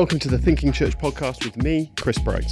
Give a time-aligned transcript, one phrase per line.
[0.00, 2.50] Welcome to the Thinking Church podcast with me, Chris Bright.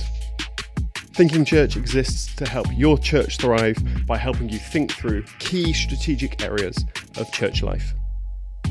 [1.15, 6.43] Thinking Church exists to help your church thrive by helping you think through key strategic
[6.43, 6.85] areas
[7.17, 7.95] of church life.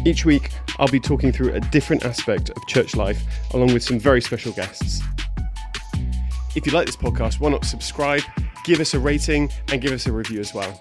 [0.05, 3.19] Each week, I'll be talking through a different aspect of church life
[3.55, 5.01] along with some very special guests.
[6.55, 8.21] If you like this podcast, why not subscribe,
[8.63, 10.77] give us a rating, and give us a review as well.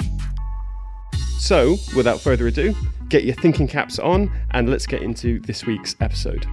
[1.39, 2.75] So, without further ado,
[3.09, 6.47] get your thinking caps on and let's get into this week's episode.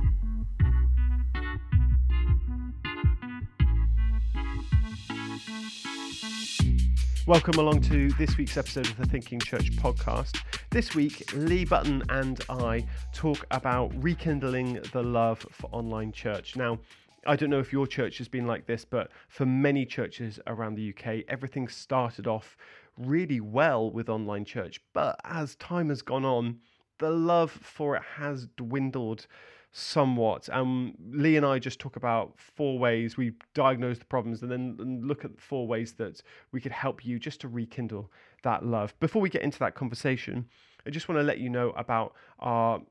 [7.25, 10.41] Welcome along to this week's episode of the Thinking Church podcast.
[10.71, 16.57] This week, Lee Button and I talk about rekindling the love for online church.
[16.57, 16.79] Now,
[17.25, 20.75] I don't know if your church has been like this, but for many churches around
[20.75, 22.57] the UK, everything started off
[22.97, 24.81] really well with online church.
[24.91, 26.59] But as time has gone on,
[26.99, 29.27] the love for it has dwindled
[29.73, 30.47] somewhat.
[30.51, 35.01] Um, Lee and I just talk about four ways we diagnose the problems and then
[35.03, 36.21] look at four ways that
[36.51, 38.11] we could help you just to rekindle
[38.43, 38.93] that love.
[38.99, 40.45] Before we get into that conversation,
[40.85, 42.81] I just want to let you know about our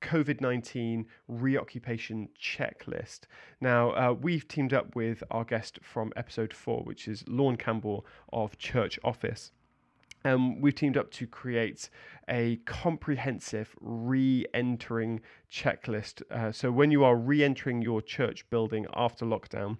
[0.00, 3.20] COVID 19 reoccupation checklist.
[3.60, 8.04] Now, uh, we've teamed up with our guest from episode four, which is Lorne Campbell
[8.32, 9.52] of Church Office.
[10.24, 11.90] Um, we've teamed up to create
[12.28, 15.20] a comprehensive re entering
[15.50, 16.22] checklist.
[16.30, 19.78] Uh, so, when you are re entering your church building after lockdown,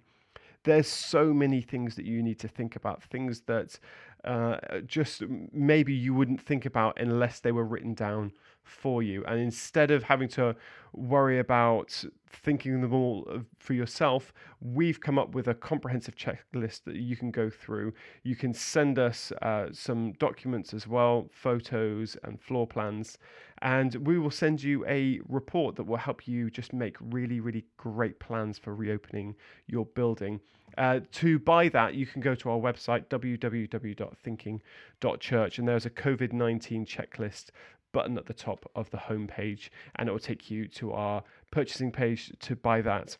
[0.63, 3.79] there's so many things that you need to think about, things that
[4.23, 8.31] uh, just maybe you wouldn't think about unless they were written down
[8.63, 9.23] for you.
[9.25, 10.55] And instead of having to
[10.93, 16.95] worry about thinking them all for yourself, we've come up with a comprehensive checklist that
[16.95, 17.93] you can go through.
[18.23, 23.17] You can send us uh, some documents as well, photos and floor plans,
[23.61, 27.65] and we will send you a report that will help you just make really, really
[27.77, 29.35] great plans for reopening
[29.67, 30.39] your building.
[30.77, 36.31] Uh, to buy that, you can go to our website, www.thinking.church, and there's a COVID
[36.33, 37.51] 19 checklist
[37.93, 41.91] button at the top of the homepage, and it will take you to our purchasing
[41.91, 43.17] page to buy that.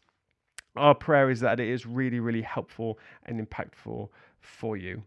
[0.76, 4.10] Our prayer is that it is really, really helpful and impactful
[4.42, 5.04] for you.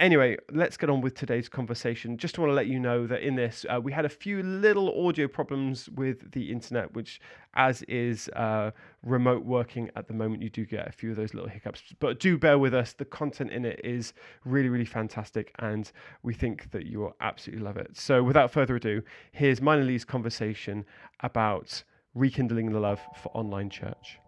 [0.00, 2.16] Anyway, let's get on with today's conversation.
[2.16, 5.06] Just want to let you know that in this, uh, we had a few little
[5.06, 7.20] audio problems with the internet, which,
[7.52, 8.70] as is uh,
[9.04, 11.82] remote working at the moment, you do get a few of those little hiccups.
[11.98, 12.94] But do bear with us.
[12.94, 14.14] The content in it is
[14.46, 17.94] really, really fantastic, and we think that you will absolutely love it.
[17.94, 20.86] So, without further ado, here's mine and Lee's conversation
[21.20, 21.82] about
[22.14, 24.18] rekindling the love for online church.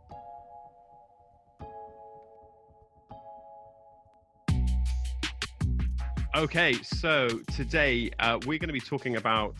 [6.35, 9.55] Okay, so today uh, we're going to be talking about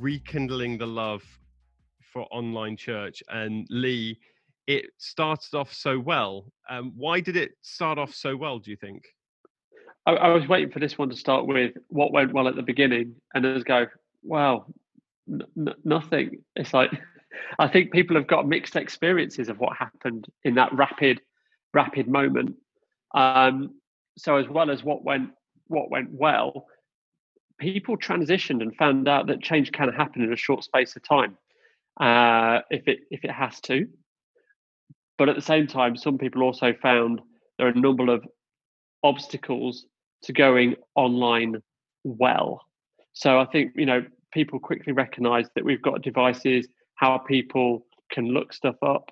[0.00, 1.22] rekindling the love
[2.12, 3.22] for online church.
[3.28, 4.18] And Lee,
[4.66, 6.46] it started off so well.
[6.68, 9.04] Um, why did it start off so well, do you think?
[10.04, 12.62] I, I, was waiting for this one to start with what went well at the
[12.62, 13.86] beginning and then go,
[14.24, 14.66] wow,
[15.30, 16.42] n- nothing.
[16.56, 16.90] It's like,
[17.60, 21.20] I think people have got mixed experiences of what happened in that rapid,
[21.72, 22.56] rapid moment.
[23.14, 23.76] Um,
[24.18, 25.30] so as well as what went
[25.68, 26.66] what went well,
[27.58, 31.36] people transitioned and found out that change can happen in a short space of time
[32.00, 33.86] uh, if it if it has to.
[35.16, 37.20] But at the same time, some people also found
[37.58, 38.24] there are a number of
[39.02, 39.86] obstacles
[40.22, 41.62] to going online
[42.02, 42.62] well.
[43.12, 48.26] So I think you know people quickly recognise that we've got devices, how people can
[48.26, 49.10] look stuff up,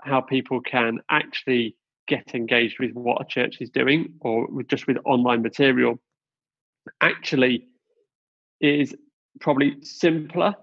[0.00, 1.76] how people can actually
[2.06, 5.98] get engaged with what a church is doing or with just with online material.
[7.00, 7.66] Actually
[8.60, 8.94] is
[9.40, 10.54] probably simpler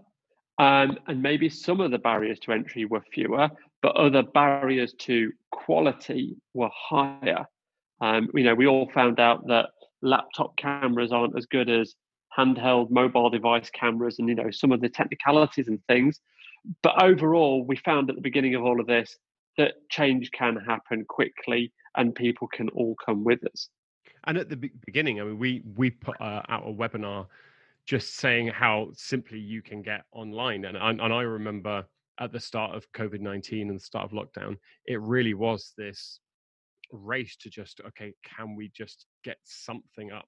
[0.57, 3.50] um, and maybe some of the barriers to entry were fewer
[3.81, 7.46] but other barriers to quality were higher.
[8.00, 9.69] Um, you know we all found out that
[10.01, 11.95] laptop cameras aren't as good as
[12.38, 16.19] handheld mobile device cameras and you know some of the technicalities and things.
[16.83, 19.18] But overall we found at the beginning of all of this
[19.57, 23.69] that change can happen quickly and people can all come with us.
[24.25, 24.56] And at the
[24.86, 27.27] beginning, I mean, we we put uh, out a webinar
[27.86, 31.86] just saying how simply you can get online, and and, and I remember
[32.19, 36.19] at the start of COVID nineteen and the start of lockdown, it really was this
[36.92, 40.27] race to just okay, can we just get something up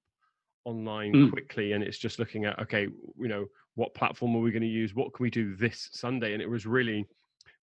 [0.64, 1.30] online mm.
[1.30, 1.72] quickly?
[1.72, 2.88] And it's just looking at okay,
[3.18, 4.94] you know, what platform are we going to use?
[4.94, 6.32] What can we do this Sunday?
[6.32, 7.06] And it was really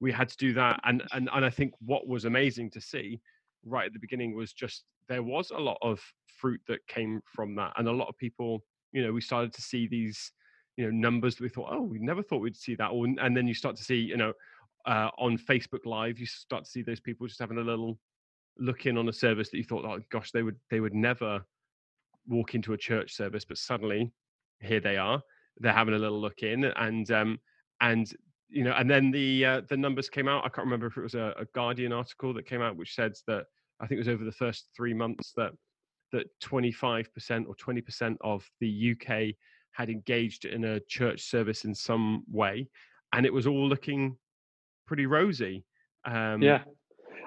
[0.02, 3.22] we had to do that and and and i think what was amazing to see
[3.66, 6.02] right at the beginning was just there was a lot of
[6.40, 9.62] fruit that came from that and a lot of people you know we started to
[9.62, 10.32] see these
[10.76, 13.38] you know numbers that we thought oh we never thought we'd see that or, and
[13.38, 14.34] then you start to see you know
[14.86, 17.98] uh, on Facebook Live, you start to see those people just having a little
[18.58, 21.42] look in on a service that you thought, oh gosh, they would they would never
[22.28, 24.12] walk into a church service, but suddenly
[24.60, 25.22] here they are.
[25.60, 27.40] They're having a little look in, and um,
[27.82, 28.12] and
[28.52, 30.46] you know, and then the uh, the numbers came out.
[30.46, 33.14] I can't remember if it was a, a Guardian article that came out, which said
[33.28, 33.46] that
[33.80, 35.52] I think it was over the first three months that
[36.12, 39.34] that 25% or 20% of the UK
[39.72, 42.68] had engaged in a church service in some way,
[43.14, 44.18] and it was all looking
[44.86, 45.64] pretty rosy.
[46.04, 46.64] Um, yeah,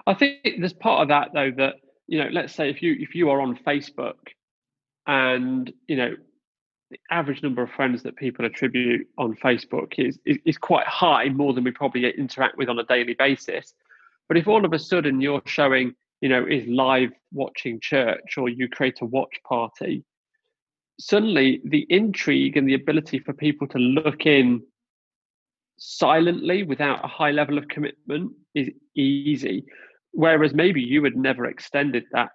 [0.07, 1.77] I think there's part of that though that
[2.07, 4.19] you know, let's say if you if you are on Facebook,
[5.07, 6.15] and you know,
[6.95, 11.29] the average number of friends that people attribute on Facebook is, is is quite high,
[11.29, 13.75] more than we probably interact with on a daily basis.
[14.29, 18.49] But if all of a sudden you're showing, you know, is live watching church, or
[18.49, 20.05] you create a watch party,
[21.01, 24.63] suddenly the intrigue and the ability for people to look in
[25.77, 29.65] silently without a high level of commitment is easy
[30.13, 32.29] whereas maybe you had never extended that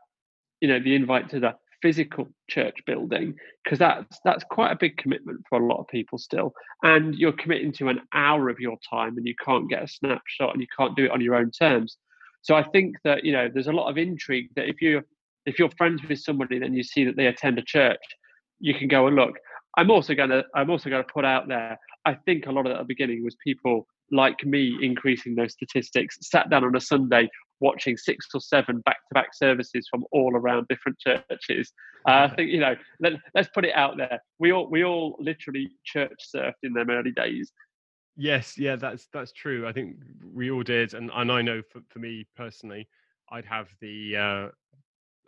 [0.59, 3.33] you know the invite to the physical church building
[3.63, 6.53] because that's that's quite a big commitment for a lot of people still.
[6.83, 10.53] And you're committing to an hour of your time and you can't get a snapshot
[10.53, 11.97] and you can't do it on your own terms.
[12.41, 15.01] So i think that you know there's a lot of intrigue that if you
[15.45, 17.99] if you're friends with somebody then you see that they attend a church
[18.59, 19.37] you can go and look
[19.77, 21.77] i'm also going to i'm also going to put out there.
[22.05, 26.17] I think a lot of at the beginning was people like me increasing those statistics
[26.21, 27.29] sat down on a sunday
[27.59, 31.71] watching six or seven back-to-back services from all around different churches.
[32.07, 34.19] Uh, I think you know, let, us put it out there.
[34.39, 37.51] We all we all literally church surfed in them early days.
[38.15, 39.67] Yes, yeah, that's that's true.
[39.67, 39.97] I think
[40.33, 42.87] we all did, and and I know for, for me personally,
[43.31, 44.47] I'd have the uh,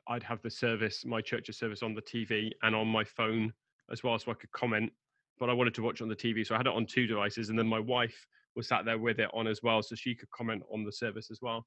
[0.07, 3.54] I'd have the service, my church's service on the TV and on my phone
[3.92, 4.92] as well, so I could comment.
[5.39, 7.50] But I wanted to watch on the TV, so I had it on two devices,
[7.50, 10.30] and then my wife was sat there with it on as well, so she could
[10.30, 11.66] comment on the service as well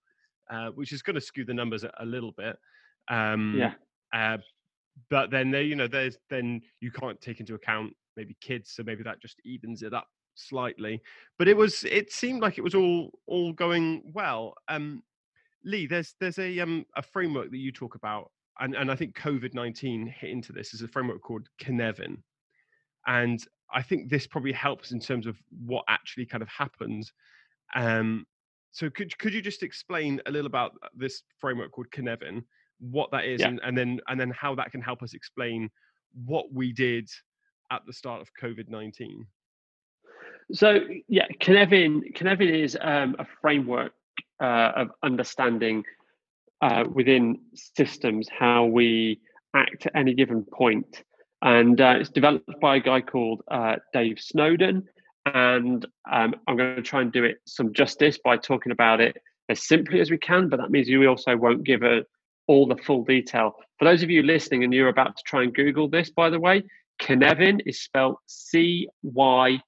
[0.50, 2.56] uh, which is going to skew the numbers a, a little bit.
[3.08, 3.75] Um, yeah.
[4.12, 4.38] Uh,
[5.11, 8.82] but then there, you know, there's then you can't take into account maybe kids, so
[8.85, 11.02] maybe that just evens it up slightly.
[11.38, 14.55] But it was, it seemed like it was all all going well.
[14.69, 15.02] Um,
[15.64, 18.31] Lee, there's there's a um a framework that you talk about,
[18.61, 22.19] and and I think COVID nineteen hit into this is a framework called Cynefin,
[23.06, 25.37] and I think this probably helps in terms of
[25.67, 27.12] what actually kind of happens.
[27.75, 28.26] Um,
[28.75, 32.43] so could could you just explain a little about uh, this framework called Cynefin,
[32.81, 33.49] what that is, yeah.
[33.49, 35.71] and, and then and then how that can help us explain
[36.26, 37.09] what we did
[37.71, 39.26] at the start of COVID nineteen?
[40.53, 43.93] So yeah, Cynefin Cynefin is um, a framework
[44.43, 45.85] uh, of understanding
[46.61, 47.38] uh, within
[47.77, 49.20] systems how we
[49.55, 51.05] act at any given point,
[51.43, 54.88] and uh, it's developed by a guy called uh, Dave Snowden,
[55.26, 59.17] and um, I'm going to try and do it some justice by talking about it
[59.49, 62.05] as simply as we can, but that means you also won't give a,
[62.47, 63.55] all the full detail.
[63.79, 66.41] For those of you listening and you're about to try and Google this, by the
[66.41, 66.62] way,
[67.03, 69.61] Cynefin is spelled C Y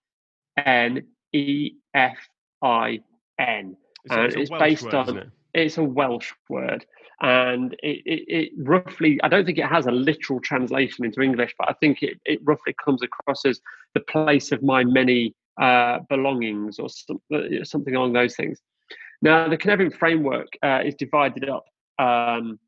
[0.64, 2.16] N E F
[2.62, 3.00] I
[3.38, 3.76] N.
[4.08, 5.28] And it's, it's based word, on, it?
[5.54, 6.86] it's a Welsh word
[7.22, 11.54] and it, it, it, roughly i don't think it has a literal translation into english
[11.58, 13.58] but i think it, it roughly comes across as
[13.94, 18.60] the place of my many uh, belongings or some, uh, something along those things
[19.22, 21.64] now the Cynefin framework uh, is divided up
[21.98, 22.58] um,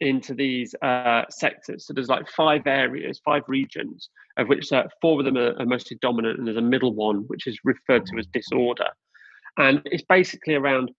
[0.00, 5.20] into these uh, sectors so there's like five areas five regions of which uh, four
[5.20, 8.18] of them are, are mostly dominant and there's a middle one which is referred to
[8.18, 8.88] as disorder
[9.56, 10.90] and it's basically around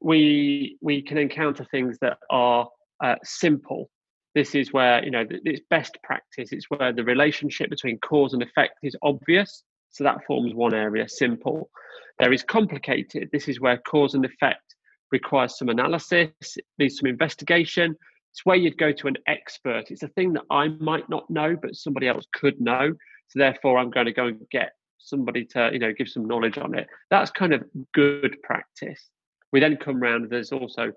[0.00, 2.68] we we can encounter things that are
[3.02, 3.90] uh, simple.
[4.34, 6.52] This is where you know it's best practice.
[6.52, 9.64] It's where the relationship between cause and effect is obvious.
[9.90, 11.08] So that forms one area.
[11.08, 11.70] Simple.
[12.18, 13.30] There is complicated.
[13.32, 14.74] This is where cause and effect
[15.10, 16.30] requires some analysis,
[16.78, 17.96] needs some investigation.
[18.32, 19.90] It's where you'd go to an expert.
[19.90, 22.94] It's a thing that I might not know, but somebody else could know.
[23.28, 26.58] So therefore, I'm going to go and get somebody to you know give some knowledge
[26.58, 26.86] on it.
[27.10, 29.08] That's kind of good practice.
[29.52, 30.92] We then come round, there's also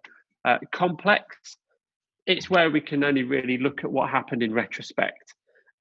[0.46, 1.58] uh, complex.
[2.28, 5.34] It's where we can only really look at what happened in retrospect.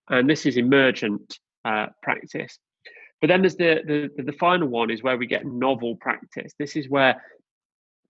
[0.09, 2.59] And this is emergent uh, practice.
[3.23, 6.52] But then there's the, the, the final one is where we get novel practice.
[6.59, 7.23] This is where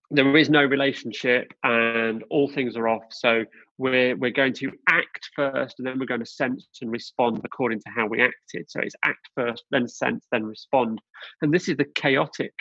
[0.09, 3.03] there is no relationship and all things are off.
[3.11, 3.45] So
[3.77, 7.79] we're we're going to act first and then we're going to sense and respond according
[7.81, 8.69] to how we acted.
[8.69, 10.99] So it's act first, then sense, then respond.
[11.43, 12.53] And this is the chaotic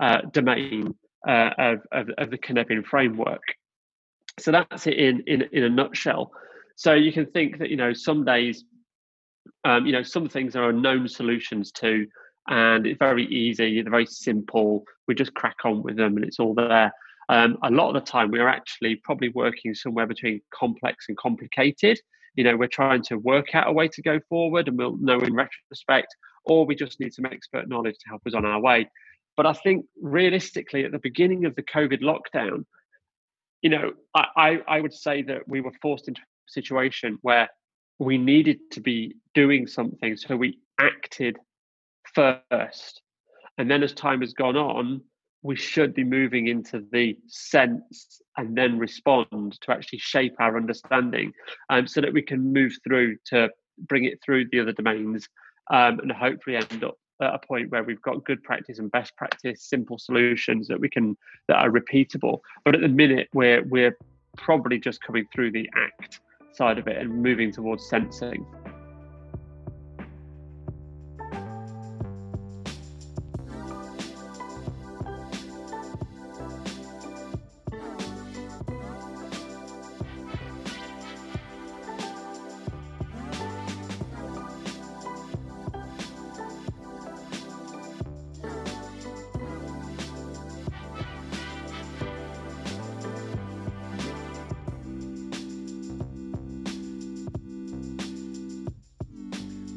[0.00, 0.94] uh, domain
[1.28, 3.42] uh, of, of, of, the Cynefin framework.
[4.38, 6.32] So that's it in, in, in a nutshell.
[6.76, 8.64] So you can think that, you know, some days,
[9.64, 12.06] um, you know, some things there are known solutions to,
[12.48, 13.80] and it's very easy.
[13.80, 14.84] They're very simple.
[15.06, 16.92] We just crack on with them, and it's all there.
[17.28, 21.16] Um, a lot of the time, we are actually probably working somewhere between complex and
[21.16, 22.00] complicated.
[22.34, 25.20] You know, we're trying to work out a way to go forward, and we'll know
[25.20, 28.88] in retrospect, or we just need some expert knowledge to help us on our way.
[29.36, 32.64] But I think realistically, at the beginning of the COVID lockdown,
[33.62, 37.48] you know, I, I, I would say that we were forced into a situation where
[38.00, 40.16] we needed to be doing something.
[40.16, 41.36] So we acted
[42.14, 43.02] first.
[43.58, 45.02] And then as time has gone on,
[45.42, 51.32] we should be moving into the sense and then respond to actually shape our understanding
[51.68, 53.50] um, so that we can move through to
[53.86, 55.28] bring it through the other domains
[55.70, 59.14] um, and hopefully end up at a point where we've got good practice and best
[59.16, 61.16] practice simple solutions that we can
[61.48, 63.96] that are repeatable but at the minute we're we're
[64.36, 66.20] probably just coming through the act
[66.52, 68.46] side of it and moving towards sensing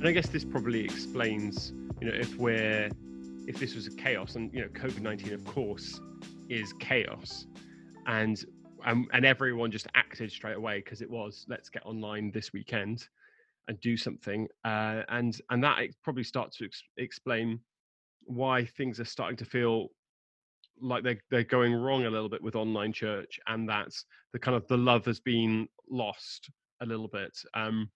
[0.03, 2.89] And I guess this probably explains, you know, if we're
[3.47, 6.01] if this was a chaos, and you know, COVID nineteen, of course,
[6.49, 7.47] is chaos,
[8.05, 8.43] and
[8.83, 13.07] um, and everyone just acted straight away because it was let's get online this weekend
[13.69, 17.61] and do something, uh, and and that probably starts to ex- explain
[18.25, 19.87] why things are starting to feel
[20.81, 24.57] like they're they're going wrong a little bit with online church, and that's the kind
[24.57, 26.49] of the love has been lost
[26.81, 27.31] a little bit.
[27.53, 27.89] Um,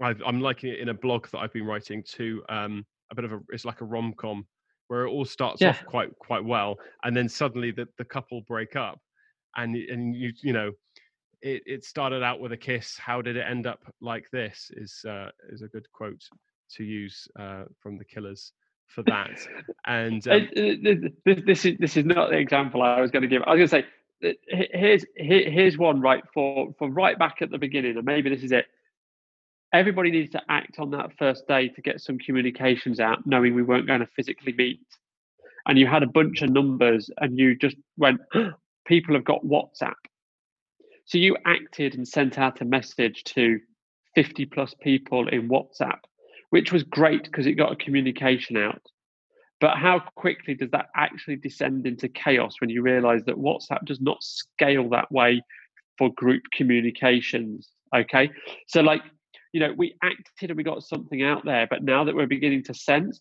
[0.00, 3.24] i am liking it in a blog that I've been writing to um, a bit
[3.24, 4.46] of a it's like a rom com
[4.88, 5.70] where it all starts yeah.
[5.70, 8.98] off quite quite well, and then suddenly the, the couple break up,
[9.56, 10.72] and and you you know
[11.42, 12.96] it, it started out with a kiss.
[12.98, 14.70] How did it end up like this?
[14.74, 16.22] Is uh, is a good quote
[16.76, 18.52] to use uh, from the Killers
[18.86, 19.30] for that.
[19.86, 20.48] And um,
[21.24, 23.42] this, this is this is not the example I was going to give.
[23.46, 23.88] I was going to
[24.20, 28.42] say here's here's one right for for right back at the beginning, and maybe this
[28.42, 28.66] is it
[29.72, 33.62] everybody needs to act on that first day to get some communications out, knowing we
[33.62, 34.80] weren't going to physically meet.
[35.66, 38.20] And you had a bunch of numbers, and you just went,
[38.86, 39.94] people have got WhatsApp.
[41.04, 43.58] So you acted and sent out a message to
[44.14, 45.98] 50 plus people in WhatsApp,
[46.50, 48.82] which was great because it got a communication out.
[49.60, 54.00] But how quickly does that actually descend into chaos when you realize that WhatsApp does
[54.00, 55.42] not scale that way
[55.96, 57.68] for group communications?
[57.94, 58.30] Okay.
[58.68, 59.02] So, like,
[59.52, 62.64] you know, we acted and we got something out there, but now that we're beginning
[62.64, 63.20] to sense,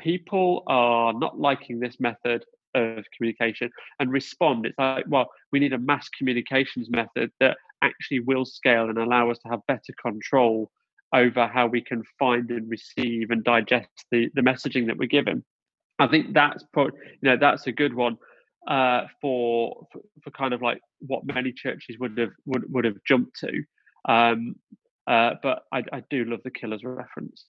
[0.00, 2.44] people are not liking this method
[2.74, 4.66] of communication and respond.
[4.66, 9.30] It's like, well, we need a mass communications method that actually will scale and allow
[9.30, 10.70] us to have better control
[11.14, 15.44] over how we can find and receive and digest the, the messaging that we're given.
[15.98, 18.18] I think that's put, you know that's a good one
[18.68, 22.96] uh, for, for, for kind of like what many churches would have would, would have
[23.06, 23.62] jumped to.
[24.08, 24.56] Um,
[25.08, 27.46] uh, but I, I, do love the Killers reference.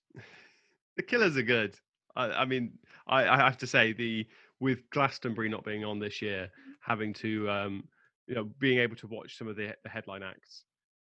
[0.96, 1.76] the Killers are good.
[2.16, 2.72] I, I mean,
[3.06, 4.26] I, I, have to say the
[4.62, 6.50] with Glastonbury not being on this year,
[6.80, 7.84] having to um,
[8.28, 10.64] you know being able to watch some of the, the headline acts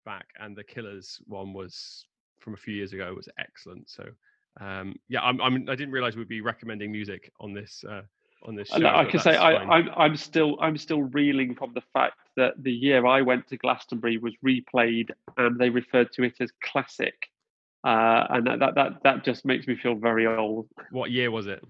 [0.05, 2.05] back, and the Killers one was
[2.39, 3.87] from a few years ago was excellent.
[3.87, 4.05] So
[4.59, 8.01] um, yeah, I'm, I'm I didn't realize we'd be recommending music on this uh,
[8.43, 8.85] on this show.
[8.85, 12.71] I can say I, I'm I'm still I'm still reeling from the fact that the
[12.71, 17.29] year I went to Glastonbury was replayed and they referred to it as classic,
[17.83, 20.67] uh, and that, that that that just makes me feel very old.
[20.91, 21.63] What year was it?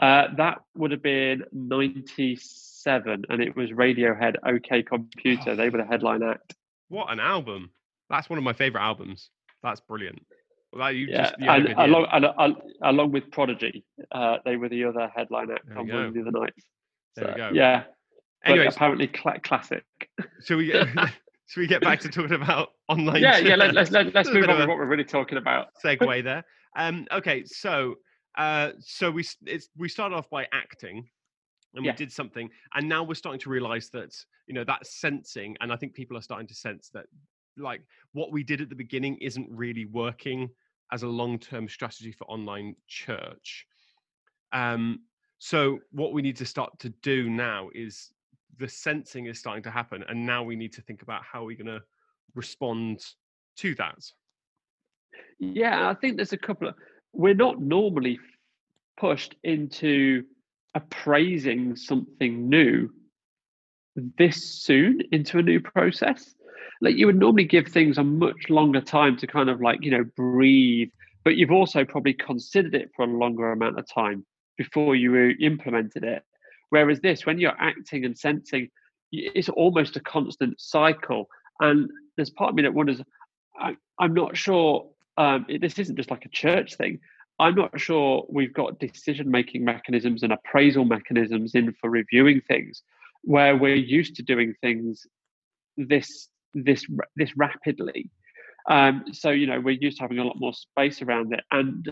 [0.00, 4.36] Uh, that would have been '97, and it was Radiohead.
[4.46, 5.56] OK Computer.
[5.56, 6.54] They were the headline act.
[6.88, 7.70] What an album!
[8.08, 9.30] That's one of my favorite albums.
[9.60, 10.24] That's brilliant.
[10.76, 15.50] Well, yeah, just, and along, and, along with Prodigy, uh, they were the other headline
[15.50, 16.64] act on one of the other nights.
[17.14, 17.50] So, there we go.
[17.52, 17.84] Yeah.
[18.44, 19.84] Anyway, apparently cl- classic.
[20.44, 20.88] Should we get?
[21.46, 23.22] should we get back to talking about online?
[23.22, 23.56] Yeah, yeah.
[23.56, 25.68] Let, us let's, let's move on to what we're really talking about.
[25.84, 26.44] segue there.
[26.76, 27.96] Um, okay, so
[28.36, 31.08] uh, so we it's, we started off by acting,
[31.74, 31.92] and yeah.
[31.92, 34.14] we did something, and now we're starting to realize that
[34.46, 37.06] you know that sensing, and I think people are starting to sense that
[37.56, 37.80] like
[38.12, 40.50] what we did at the beginning isn't really working
[40.92, 43.66] as a long-term strategy for online church.
[44.52, 45.00] Um,
[45.38, 48.10] so what we need to start to do now is
[48.58, 51.56] the sensing is starting to happen, and now we need to think about how we're
[51.56, 51.82] going to
[52.34, 53.04] respond
[53.56, 53.98] to that.
[55.38, 56.74] Yeah, I think there's a couple of.
[57.12, 58.18] We're not normally
[58.98, 60.24] pushed into
[60.74, 62.90] appraising something new
[64.18, 66.34] this soon into a new process.
[66.80, 69.90] Like you would normally give things a much longer time to kind of like, you
[69.90, 70.90] know, breathe,
[71.24, 74.24] but you've also probably considered it for a longer amount of time
[74.56, 76.22] before you implemented it.
[76.70, 78.68] Whereas this, when you're acting and sensing,
[79.12, 81.28] it's almost a constant cycle.
[81.60, 83.00] And there's part of me that wonders,
[83.58, 87.00] I, am not sure, um, this isn't just like a church thing.
[87.38, 92.82] I'm not sure we've got decision making mechanisms and appraisal mechanisms in for reviewing things
[93.22, 95.06] where we're used to doing things
[95.76, 96.86] this this
[97.16, 98.10] this rapidly.
[98.68, 101.88] Um, so you know we're used to having a lot more space around it, and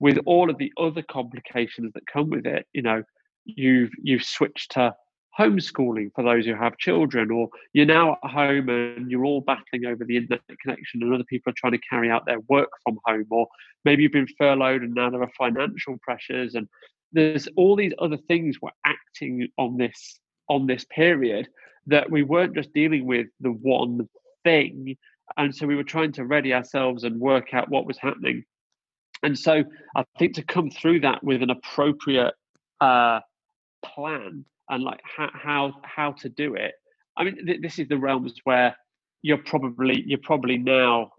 [0.00, 3.02] with all of the other complications that come with it, you know,
[3.44, 4.94] you've you've switched to
[5.38, 9.86] homeschooling for those who have children, or you're now at home and you're all battling
[9.86, 12.98] over the internet connection, and other people are trying to carry out their work from
[13.04, 13.46] home, or
[13.84, 16.68] maybe you've been furloughed and now there are financial pressures, and
[17.12, 21.48] there's all these other things we're acting on this on this period
[21.88, 24.08] that we weren't just dealing with the one
[24.44, 24.96] thing.
[25.36, 28.44] And so we were trying to ready ourselves and work out what was happening.
[29.22, 29.64] And so
[29.96, 32.34] I think to come through that with an appropriate
[32.80, 33.20] uh,
[33.84, 36.72] plan and like how, how how to do it.
[37.16, 38.76] I mean, th- this is the realms where
[39.22, 41.10] you're probably you're probably now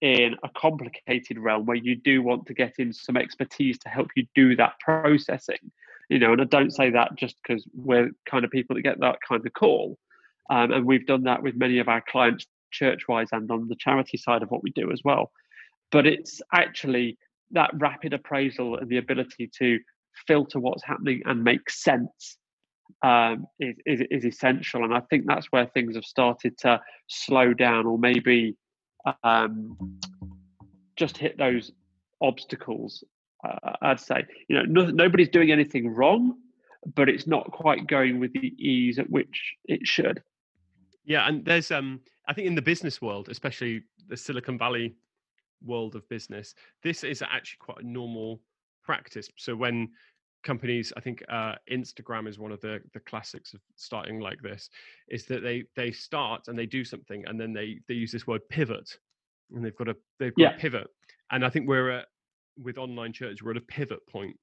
[0.00, 4.08] in a complicated realm where you do want to get in some expertise to help
[4.14, 5.72] you do that processing
[6.08, 9.00] you know and i don't say that just because we're kind of people that get
[9.00, 9.98] that kind of call
[10.50, 14.16] um, and we've done that with many of our clients church-wise and on the charity
[14.16, 15.30] side of what we do as well.
[15.90, 17.18] But it's actually
[17.52, 19.78] that rapid appraisal and the ability to
[20.26, 22.38] filter what's happening and make sense
[23.02, 27.52] um, is, is, is essential and i think that's where things have started to slow
[27.52, 28.56] down or maybe
[29.22, 29.76] um,
[30.96, 31.72] just hit those
[32.22, 33.04] obstacles
[33.82, 36.36] I'd say, you know, no, nobody's doing anything wrong,
[36.94, 40.22] but it's not quite going with the ease at which it should.
[41.04, 44.94] Yeah, and there's um, I think in the business world, especially the Silicon Valley
[45.64, 48.40] world of business, this is actually quite a normal
[48.84, 49.28] practice.
[49.36, 49.88] So when
[50.46, 54.70] companies i think uh, instagram is one of the the classics of starting like this
[55.08, 58.28] is that they they start and they do something and then they they use this
[58.28, 58.96] word pivot
[59.52, 60.54] and they've got a they've got yeah.
[60.54, 60.86] a pivot
[61.32, 62.06] and i think we're at
[62.62, 64.36] with online church we're at a pivot point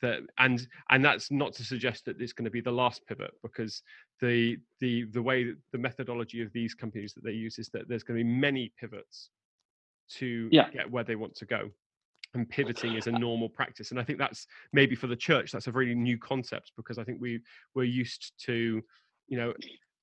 [0.00, 3.32] that and and that's not to suggest that it's going to be the last pivot
[3.42, 3.82] because
[4.20, 8.02] the the the way the methodology of these companies that they use is that there's
[8.02, 9.30] going to be many pivots
[10.08, 10.70] to yeah.
[10.70, 11.68] get where they want to go
[12.34, 13.56] and pivoting is a uh, uh, normal uh.
[13.56, 16.98] practice and i think that's maybe for the church that's a really new concept because
[16.98, 17.40] i think we
[17.74, 18.82] we're used to
[19.26, 19.52] you know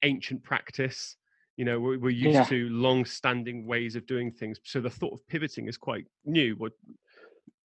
[0.04, 1.15] ancient practice
[1.58, 2.43] you know we're, we're used yeah.
[2.43, 6.54] to long standing ways of doing things so the thought of pivoting is quite new
[6.58, 6.73] what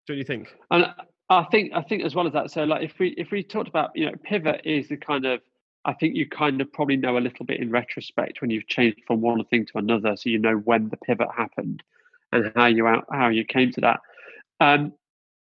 [0.08, 0.48] don't you think?
[0.70, 0.86] And
[1.28, 2.50] I think I think as well as that.
[2.50, 5.40] So like if we if we talked about you know pivot is the kind of
[5.84, 9.00] I think you kind of probably know a little bit in retrospect when you've changed
[9.06, 11.82] from one thing to another, so you know when the pivot happened
[12.32, 14.00] and how you out how you came to that.
[14.60, 14.92] Um,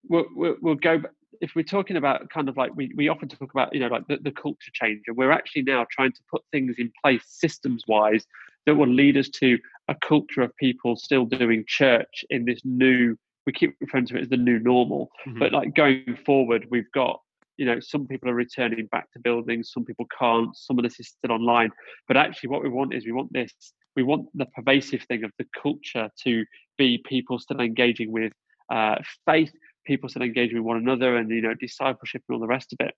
[0.09, 1.03] we'll, we'll, we'll go
[1.41, 4.07] if we're talking about kind of like we, we often talk about you know like
[4.07, 7.85] the, the culture change and we're actually now trying to put things in place systems
[7.89, 8.27] wise
[8.67, 13.17] that will lead us to a culture of people still doing church in this new
[13.47, 15.11] we keep referring to it as the new normal.
[15.27, 15.39] Mm-hmm.
[15.39, 17.21] But like going forward, we've got
[17.57, 20.57] you know some people are returning back to buildings, some people can't.
[20.57, 21.71] Some of this is still online.
[22.09, 23.53] But actually, what we want is we want this.
[23.95, 26.45] We want the pervasive thing of the culture to
[26.79, 28.33] be people still engaging with
[28.71, 29.53] uh, faith,
[29.87, 32.87] people still engaging with one another, and you know discipleship and all the rest of
[32.87, 32.95] it.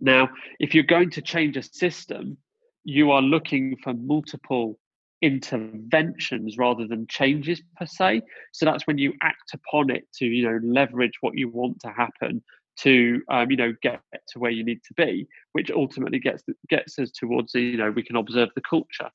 [0.00, 2.36] Now, if you're going to change a system,
[2.84, 4.78] you are looking for multiple
[5.24, 8.20] interventions rather than changes per se.
[8.52, 11.88] So that's when you act upon it to, you know, leverage what you want to
[11.88, 12.42] happen
[12.80, 16.98] to, um, you know, get to where you need to be, which ultimately gets gets
[16.98, 19.08] us towards, you know, we can observe the culture.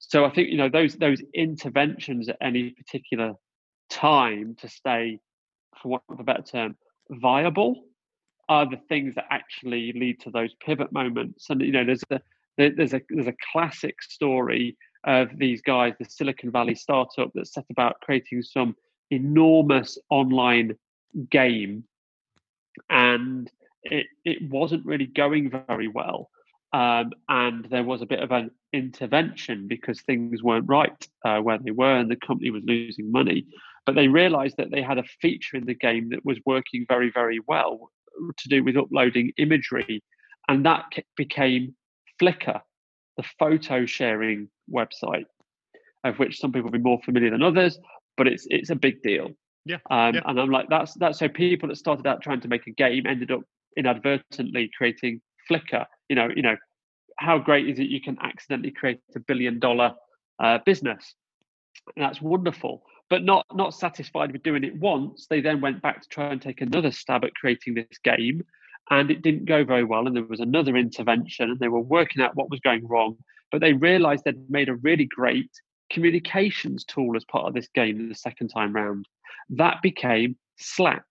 [0.00, 3.34] So I think you know those those interventions at any particular
[3.88, 5.20] time to stay,
[5.80, 6.76] for want of a better term,
[7.10, 7.84] viable
[8.48, 11.46] are the things that actually lead to those pivot moments.
[11.50, 12.20] And you know, there's a
[12.58, 17.64] there's a there's a classic story of these guys, the Silicon Valley startup that set
[17.70, 18.76] about creating some
[19.10, 20.76] enormous online
[21.30, 21.84] game,
[22.88, 23.50] and
[23.82, 26.30] it it wasn't really going very well.
[26.72, 31.58] Um, and there was a bit of an intervention because things weren't right uh, where
[31.58, 33.46] they were, and the company was losing money.
[33.84, 37.10] But they realised that they had a feature in the game that was working very,
[37.10, 37.90] very well
[38.38, 40.02] to do with uploading imagery,
[40.48, 40.84] and that
[41.16, 41.74] became
[42.20, 42.60] Flickr,
[43.16, 45.26] the photo sharing website,
[46.04, 47.78] of which some people will be more familiar than others,
[48.16, 49.30] but it's it's a big deal.
[49.64, 50.22] Yeah, um, yeah.
[50.24, 53.06] and I'm like, that's that's so people that started out trying to make a game
[53.06, 53.42] ended up
[53.76, 55.20] inadvertently creating
[55.50, 55.86] Flickr.
[56.08, 56.56] You know, you know,
[57.18, 59.94] how great is it you can accidentally create a billion dollar
[60.42, 61.14] uh, business?
[61.96, 62.82] And that's wonderful.
[63.08, 66.40] But not not satisfied with doing it once, they then went back to try and
[66.40, 68.42] take another stab at creating this game,
[68.92, 70.06] and it didn't go very well.
[70.06, 73.16] And there was another intervention, and they were working out what was going wrong.
[73.50, 75.50] But they realised they'd made a really great
[75.90, 79.08] communications tool as part of this game the second time round.
[79.48, 81.06] That became Slack.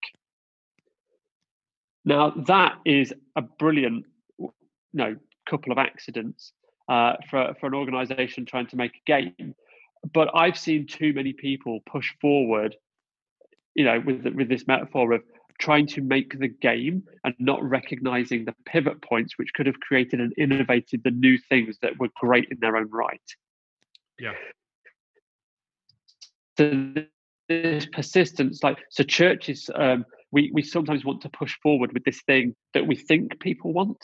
[2.06, 4.06] Now that is a brilliant,
[4.38, 4.52] you
[4.94, 5.16] know,
[5.50, 6.54] couple of accidents
[6.88, 9.56] uh, for for an organisation trying to make a game.
[10.14, 12.76] But I've seen too many people push forward,
[13.74, 15.24] you know, with with this metaphor of
[15.62, 20.20] trying to make the game and not recognizing the pivot points which could have created
[20.20, 23.22] and innovated the new things that were great in their own right.
[24.20, 24.34] Yeah.
[26.58, 26.94] So
[27.48, 32.22] this persistence, like so, churches, um, we we sometimes want to push forward with this
[32.24, 33.98] thing that we think people want,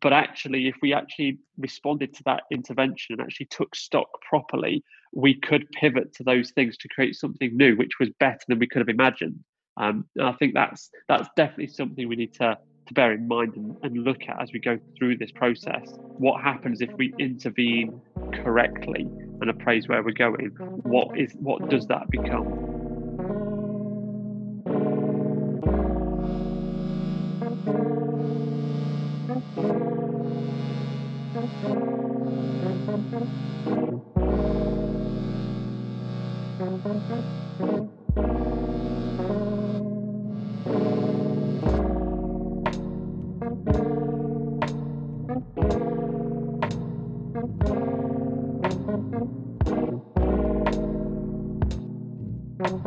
[0.00, 5.34] but actually, if we actually responded to that intervention and actually took stock properly, we
[5.34, 8.80] could pivot to those things to create something new, which was better than we could
[8.80, 9.42] have imagined.
[9.78, 13.54] Um, and I think that's that's definitely something we need to to bear in mind
[13.54, 15.94] and, and look at as we go through this process.
[16.18, 18.00] What happens if we intervene
[18.32, 19.06] correctly
[19.40, 20.48] and appraise where we're going?
[20.82, 22.78] What is what does that become?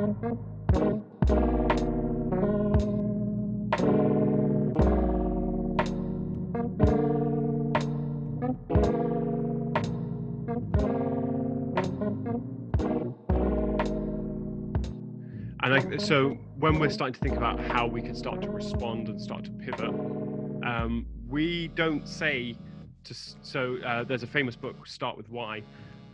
[0.02, 0.16] And
[15.76, 19.22] I, so when we're starting to think about how we can start to respond and
[19.22, 19.92] start to pivot,
[20.66, 22.56] um, we don't say
[23.04, 23.14] to.
[23.44, 25.62] So uh, there's a famous book, Start with Why,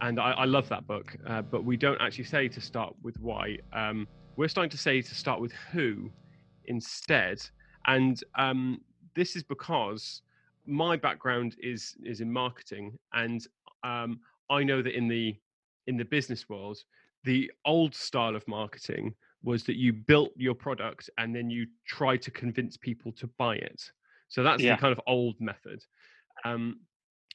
[0.02, 1.16] and I, I love that book.
[1.26, 3.58] Uh, but we don't actually say to start with why.
[3.74, 6.12] Um, we're starting to say to start with who
[6.66, 7.42] instead,
[7.88, 8.82] and um,
[9.16, 10.22] this is because
[10.66, 13.46] my background is is in marketing, and
[13.84, 15.38] um, I know that in the
[15.88, 16.78] in the business world,
[17.24, 22.18] the old style of marketing was that you built your product and then you try
[22.18, 23.82] to convince people to buy it.
[24.28, 24.76] So that's Yeah.
[24.76, 25.84] the kind of old method.
[26.44, 26.82] Um,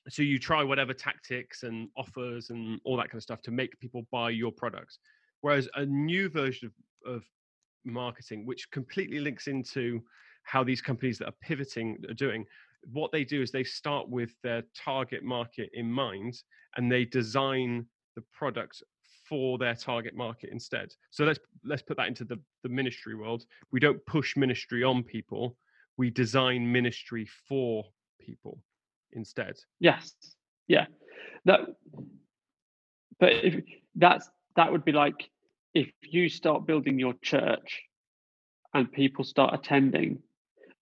[0.09, 3.79] so you try whatever tactics and offers and all that kind of stuff to make
[3.79, 4.99] people buy your product.
[5.43, 6.73] Whereas a new version
[7.07, 7.23] of, of
[7.85, 10.03] marketing, which completely links into
[10.45, 12.45] how these companies that are pivoting are doing,
[12.93, 16.43] what they do is they start with their target market in mind
[16.77, 17.87] and they design
[18.17, 18.83] the product
[19.29, 20.93] for their target market instead.
[21.11, 23.45] So let's let's put that into the, the ministry world.
[23.71, 25.57] We don't push ministry on people.
[25.97, 27.85] We design ministry for
[28.21, 28.59] people
[29.13, 29.55] instead.
[29.81, 30.13] Yes.
[30.69, 30.87] Yeah.
[31.45, 31.61] That
[33.19, 33.63] but if
[33.95, 35.29] that's that would be like
[35.75, 37.83] if you start building your church
[38.75, 40.19] and people start attending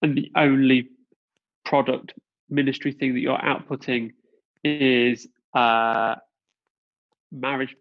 [0.02, 0.88] and the only
[1.64, 2.14] product
[2.48, 4.10] ministry thing that you're outputting
[4.64, 6.14] is uh
[7.32, 7.74] marriage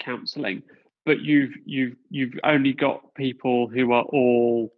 [0.00, 0.62] counseling
[1.06, 4.72] but you've you've you've only got people who are all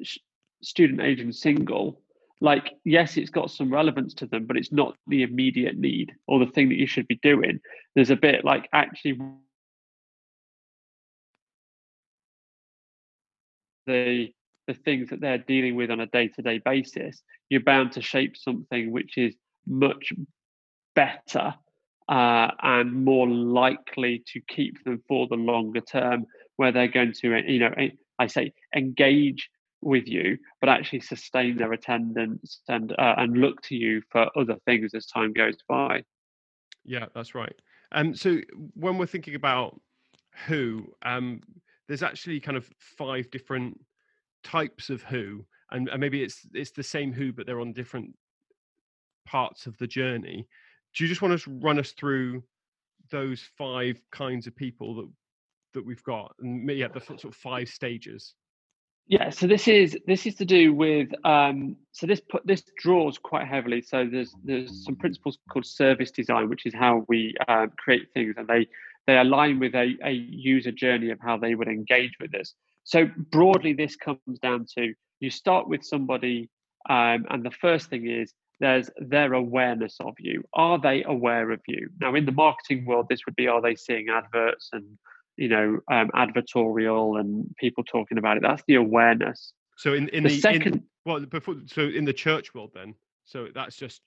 [0.00, 0.18] s-
[0.62, 2.00] student age and single
[2.40, 6.38] like yes it's got some relevance to them but it's not the immediate need or
[6.38, 7.60] the thing that you should be doing.
[7.94, 9.18] There's a bit like actually
[13.86, 14.32] the
[14.66, 18.90] the things that they're dealing with on a day-to-day basis you're bound to shape something
[18.90, 19.34] which is
[19.66, 20.12] much
[20.94, 21.54] better
[22.08, 27.36] uh, and more likely to keep them for the longer term where they're going to
[27.46, 27.72] you know
[28.18, 29.48] i say engage
[29.82, 34.56] with you but actually sustain their attendance and uh, and look to you for other
[34.64, 36.02] things as time goes by
[36.84, 37.54] Yeah, that's right.
[37.92, 38.38] Um, so
[38.74, 39.80] when we're thinking about
[40.46, 41.40] who, um,
[41.88, 43.78] there's actually kind of five different
[44.44, 48.14] types of who, and, and maybe it's it's the same who, but they're on different
[49.26, 50.46] parts of the journey.
[50.94, 52.42] Do you just want to run us through
[53.10, 55.08] those five kinds of people that
[55.74, 58.34] that we've got, and yeah, the sort of five stages?
[59.08, 63.18] Yeah, so this is this is to do with um, so this put this draws
[63.18, 63.80] quite heavily.
[63.80, 68.34] So there's there's some principles called service design, which is how we uh, create things,
[68.36, 68.66] and they
[69.06, 72.54] they align with a, a user journey of how they would engage with this.
[72.82, 76.48] So broadly, this comes down to you start with somebody,
[76.90, 80.42] um, and the first thing is there's their awareness of you.
[80.54, 81.90] Are they aware of you?
[82.00, 84.98] Now, in the marketing world, this would be are they seeing adverts and
[85.36, 88.42] you know um, advertorial and people talking about it?
[88.42, 89.52] That's the awareness.
[89.76, 92.94] So in in The the, second- in, well before so in the church world then
[93.24, 94.00] so that's just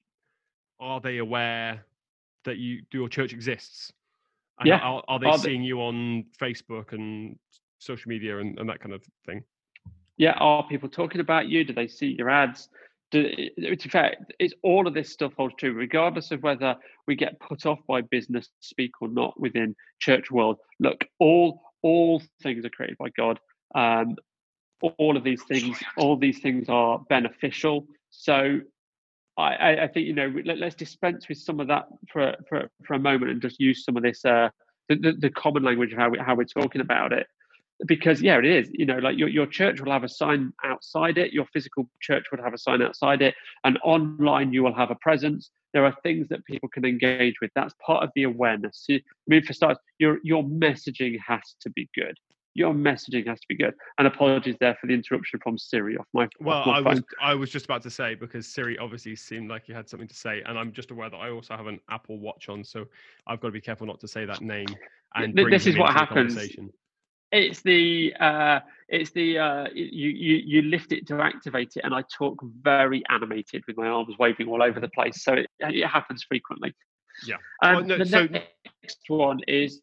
[0.80, 1.86] are they aware
[2.46, 3.92] that you do your church exists?
[4.60, 4.80] And Yeah.
[4.80, 7.38] Are, are they Are they- seeing you on Facebook and
[7.80, 9.44] social media and, and that kind of thing?
[10.18, 11.64] yeah, are people talking about you?
[11.64, 12.68] Do they see your ads?
[13.12, 16.76] Do, it's in fact, it's all of this stuff holds true, regardless of whether
[17.08, 20.58] we get put off by business speak or not within church world.
[20.80, 23.40] Look, all all things are created by God.
[23.74, 24.16] Um,
[24.98, 27.88] all of these things, all these things are beneficial.
[28.12, 28.62] So,
[29.38, 32.70] I, I, I think you know let, us dispense with some of that for for
[32.84, 34.50] for a moment and just use some of this uh,
[34.88, 37.28] the, the, the common language of how we how we're talking about it
[37.86, 41.18] because yeah it is you know like your, your church will have a sign outside
[41.18, 44.92] it your physical church would have a sign outside it and online you will have
[44.92, 48.86] a presence there are things that people can engage with that's part of the awareness
[48.90, 52.18] i mean for starters your your messaging has to be good
[52.56, 56.08] your messaging has to be good and apologies there for the interruption from siri off
[56.14, 56.86] my, off Well, my iPhone.
[56.86, 60.08] was I was just about to say because Siri obviously seemed like he had something
[60.08, 62.86] to say, and I'm just aware that I also have an Apple Watch on, so
[63.28, 64.66] I've got to be careful not to say that name.
[65.16, 66.36] And bring this is what happens.
[67.32, 71.94] It's the uh it's the uh you you you lift it to activate it and
[71.94, 75.86] i talk very animated with my arms waving all over the place so it, it
[75.88, 76.74] happens frequently
[77.28, 77.36] Yeah.
[77.62, 79.82] um, Well, no, the so- next one is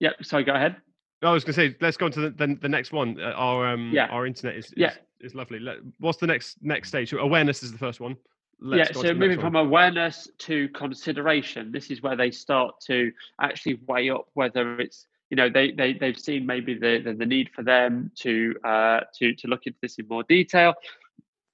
[0.00, 0.76] yep sorry go ahead
[1.20, 3.20] I was going to say let's go on to the, the, the next one.
[3.20, 4.06] Uh, our um Yeah.
[4.06, 4.92] our internet is is, Yeah.
[5.18, 5.58] is lovely.
[5.58, 7.10] Let, what's the next next stage?
[7.10, 8.16] So awareness is the first one.
[8.60, 13.80] Let's yeah so moving from awareness to consideration this is where they start to actually
[13.88, 17.50] weigh up whether it's you know they, they they've seen maybe the, the the need
[17.54, 20.74] for them to uh to to look into this in more detail.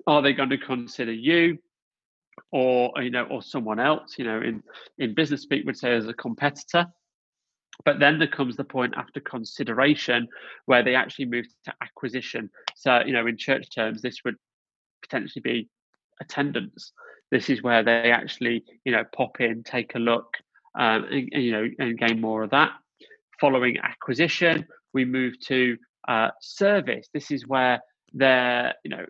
[0.06, 1.58] Are they going to consider you
[2.52, 4.14] or you know or someone else?
[4.18, 4.62] You know in
[4.98, 6.86] in business speak would say as a competitor.
[7.84, 10.28] But then there comes the point after consideration
[10.66, 12.48] where they actually move to acquisition.
[12.76, 14.36] So you know in church terms this would
[15.02, 15.68] potentially be
[16.20, 16.92] attendance.
[17.32, 20.36] This is where they actually you know pop in take a look
[20.78, 22.70] um, and, and, you know and gain more of that
[23.44, 25.76] following acquisition we move to
[26.08, 27.08] uh, service.
[27.12, 27.78] This is where
[28.14, 29.04] they're you know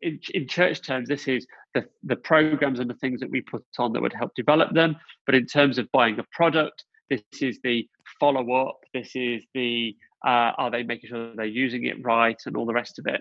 [0.00, 3.64] in, in church terms this is the, the programs and the things that we put
[3.78, 4.96] on that would help develop them.
[5.26, 7.86] But in terms of buying a product this is the
[8.18, 9.94] follow up this is the
[10.26, 13.20] uh, are they making sure they're using it right and all the rest of it.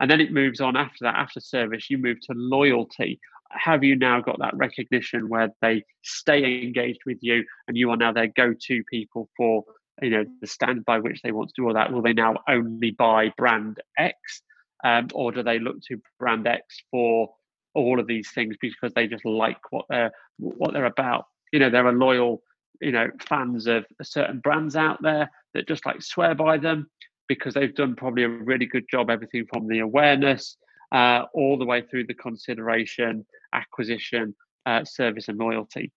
[0.00, 1.14] And then it moves on after that.
[1.14, 3.18] After service you move to loyalty
[3.50, 7.96] have you now got that recognition where they stay engaged with you and you are
[7.96, 9.64] now their go-to people for
[10.00, 11.92] you know the stand by which they want to do all that?
[11.92, 14.42] Will they now only buy brand x
[14.84, 17.30] um, or do they look to brand x for
[17.74, 21.26] all of these things because they just like what they're what they're about?
[21.52, 22.42] You know there are loyal
[22.80, 26.88] you know fans of certain brands out there that just like swear by them
[27.28, 30.56] because they've done probably a really good job everything from the awareness
[30.92, 34.34] uh, all the way through the consideration acquisition
[34.66, 35.92] uh, service and loyalty.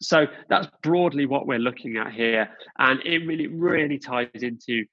[0.00, 4.84] So that's broadly what we're looking at here and it really really ties into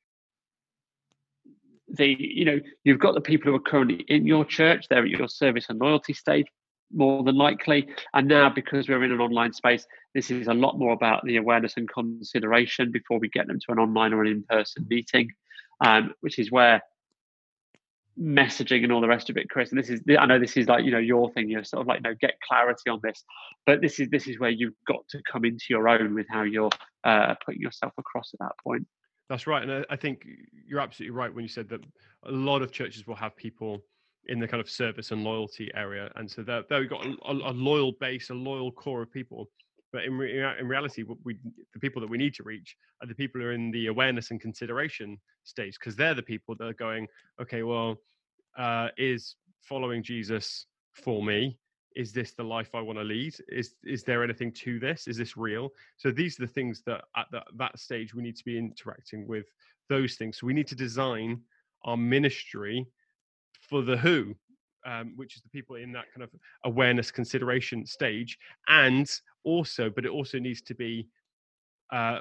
[1.88, 5.10] the you know you've got the people who are currently in your church they're at
[5.10, 6.46] your service and loyalty stage
[6.94, 10.78] more than likely and now because we're in an online space this is a lot
[10.78, 14.32] more about the awareness and consideration before we get them to an online or an
[14.32, 15.30] in-person meeting
[15.82, 16.82] um, which is where
[18.20, 19.72] messaging and all the rest of it chris.
[19.72, 21.88] And this is i know this is like you know your thing you're sort of
[21.88, 23.24] like no get clarity on this.
[23.66, 26.44] But this is this is where you've got to come into your own with how
[26.44, 26.72] you're
[27.04, 28.86] uh, putting yourself across at that point.
[29.30, 30.26] That's right, and I, think
[30.66, 31.82] you're absolutely right when you said that
[32.26, 33.78] a lot of churches will have people
[34.26, 37.52] in the kind of service and loyalty area, and so they've they've got a, a,
[37.52, 39.48] a loyal base, a loyal core of people.
[39.92, 41.38] But in re- in reality, what we
[41.74, 44.32] the people that we need to reach are the people who are in the awareness
[44.32, 47.08] and consideration stage, because they're the people that are going,
[47.42, 47.98] okay, well,
[48.58, 51.58] uh, is following Jesus for me?
[51.96, 53.36] Is this the life I want to lead?
[53.48, 55.08] Is is there anything to this?
[55.08, 55.70] Is this real?
[55.98, 59.28] So these are the things that at that, that stage we need to be interacting
[59.28, 59.48] with
[59.90, 60.38] those things.
[60.38, 61.42] So we need to design
[61.84, 62.86] our ministry
[63.70, 64.36] for the who,
[64.86, 66.30] um, which is the people in that kind of
[66.66, 68.38] awareness consideration stage,
[68.68, 69.10] and
[69.44, 71.08] also, but it also needs to be
[71.92, 72.20] uh,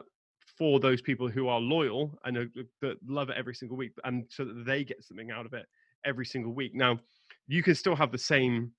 [0.57, 2.47] for those people who are loyal and are,
[2.81, 5.66] that love it every single week, and so that they get something out of it
[6.05, 6.75] every single week.
[6.75, 6.99] Now,
[7.47, 8.73] you can still have the same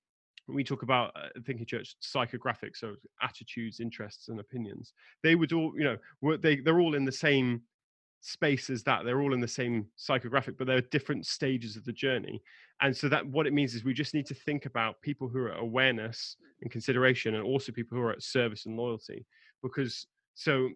[0.47, 5.73] we talk about uh, thinking church psychographics so attitudes interests and opinions they would all
[5.77, 7.61] you know they they're all in the same
[8.21, 11.93] space as that they're all in the same psychographic but they're different stages of the
[11.93, 12.41] journey.
[12.81, 15.39] And so that what it means is we just need to think about people who
[15.39, 19.25] are at awareness and consideration and also people who are at service and loyalty.
[19.61, 20.69] Because so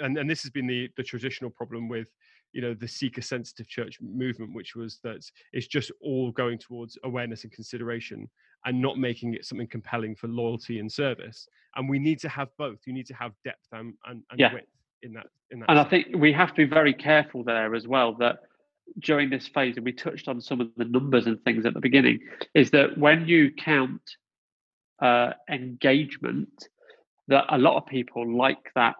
[0.00, 2.08] and, and this has been the the traditional problem with
[2.52, 6.98] you know the seeker sensitive church movement which was that it's just all going towards
[7.04, 8.28] awareness and consideration
[8.64, 11.48] and not making it something compelling for loyalty and service.
[11.76, 12.78] And we need to have both.
[12.86, 14.52] You need to have depth and, and, and yeah.
[14.52, 14.66] width
[15.02, 15.86] in that in that and sense.
[15.86, 18.40] i think we have to be very careful there as well that
[19.00, 21.80] during this phase and we touched on some of the numbers and things at the
[21.80, 22.20] beginning
[22.54, 24.00] is that when you count
[25.02, 26.68] uh, engagement
[27.28, 28.94] that a lot of people like that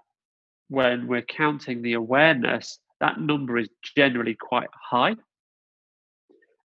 [0.68, 5.16] when we're counting the awareness that number is generally quite high.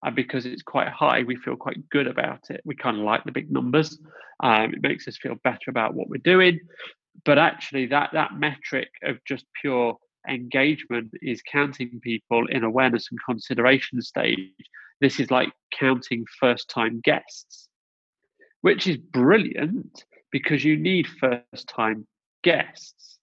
[0.03, 2.61] And because it's quite high, we feel quite good about it.
[2.65, 3.99] We kind of like the big numbers.
[4.41, 6.59] Um, it makes us feel better about what we're doing.
[7.23, 13.19] But actually, that that metric of just pure engagement is counting people in awareness and
[13.25, 14.49] consideration stage.
[14.99, 17.67] This is like counting first time guests,
[18.61, 22.07] which is brilliant because you need first time
[22.43, 23.17] guests.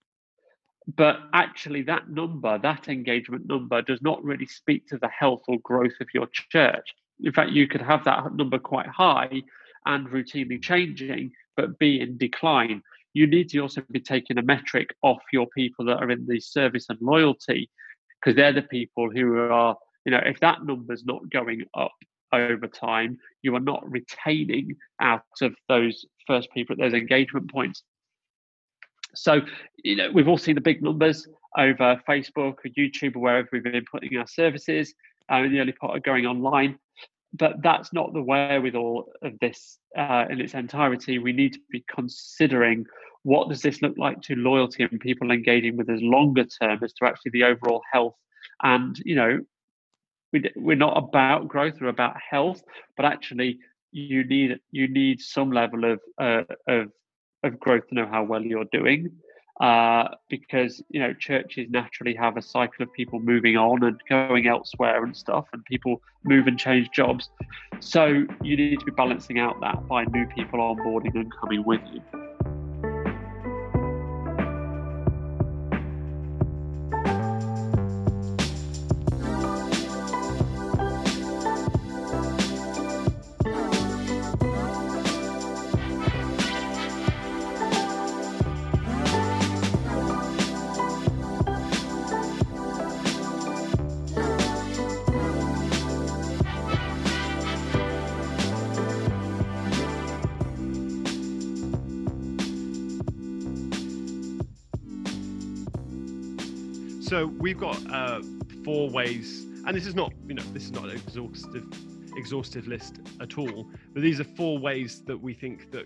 [0.95, 5.59] But actually that number that engagement number does not really speak to the health or
[5.59, 6.95] growth of your church.
[7.21, 9.43] In fact you could have that number quite high
[9.85, 12.81] and routinely changing but be in decline
[13.13, 16.39] you need to also be taking a metric off your people that are in the
[16.39, 17.69] service and loyalty
[18.19, 21.95] because they're the people who are you know if that number's not going up
[22.31, 27.83] over time you are not retaining out of those first people at those engagement points
[29.15, 29.41] so,
[29.83, 33.63] you know, we've all seen the big numbers over Facebook or YouTube or wherever we've
[33.63, 34.93] been putting our services
[35.31, 36.77] uh, in the early part of going online.
[37.33, 41.19] But that's not the wherewithal of this uh, in its entirety.
[41.19, 42.85] We need to be considering
[43.23, 46.93] what does this look like to loyalty and people engaging with us longer term as
[46.93, 48.15] to actually the overall health.
[48.63, 49.39] And, you know,
[50.31, 52.63] we, we're not about growth, we're about health,
[52.95, 53.59] but actually
[53.91, 56.91] you need you need some level of uh, of
[57.43, 59.11] of growth to know how well you're doing.
[59.59, 64.47] Uh, because you know churches naturally have a cycle of people moving on and going
[64.47, 67.29] elsewhere and stuff, and people move and change jobs.
[67.81, 71.81] So you need to be balancing out that by new people onboarding and coming with
[71.91, 72.01] you.
[107.09, 108.21] So we've got uh,
[108.63, 111.65] four ways, and this is not, you know, this is not an exhaustive,
[112.15, 113.67] exhaustive list at all.
[113.95, 115.85] But these are four ways that we think that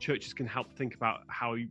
[0.00, 1.52] churches can help think about how.
[1.52, 1.68] You,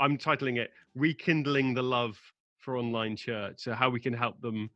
[0.00, 2.18] I'm titling it "Rekindling the Love
[2.60, 4.70] for Online Church." So how we can help them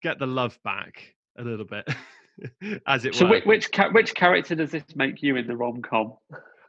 [0.00, 1.88] get the love back a little bit,
[2.86, 3.40] as it so were.
[3.40, 6.12] So which which character does this make you in the rom com?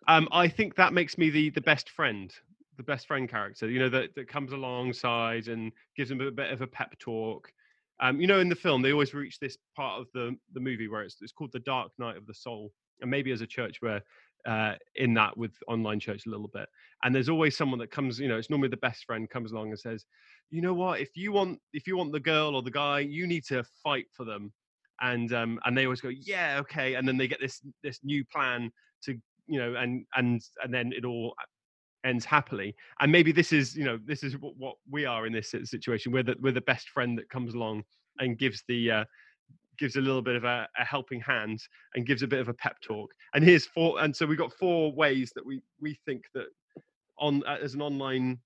[0.07, 2.33] Um, I think that makes me the the best friend
[2.77, 6.51] the best friend character, you know, that, that comes alongside and gives them a bit
[6.51, 7.51] of a pep talk.
[7.99, 10.87] Um, you know, in the film, they always reach this part of the the movie
[10.87, 13.79] where it's it's called the Dark Night of the Soul, and maybe as a church
[13.81, 14.01] we're
[14.45, 16.67] uh, in that with online church a little bit.
[17.03, 19.69] And there's always someone that comes, you know, it's normally the best friend comes along
[19.69, 20.05] and says,
[20.49, 23.27] you know what, if you want if you want the girl or the guy, you
[23.27, 24.51] need to fight for them.
[25.01, 26.95] And um, and they always go, yeah, okay.
[26.95, 28.71] And then they get this this new plan
[29.03, 31.35] to you know and and and then it all
[32.03, 35.33] ends happily and maybe this is you know this is what, what we are in
[35.33, 36.11] this situation.
[36.11, 37.83] We're the, we're the best friend that comes along
[38.19, 39.05] and gives the uh,
[39.77, 41.59] gives a little bit of a, a, helping hand
[41.95, 43.11] and gives a bit of a pep talk.
[43.33, 46.47] And here's four and so we've got four ways that we we think that
[47.17, 48.39] on uh, as an online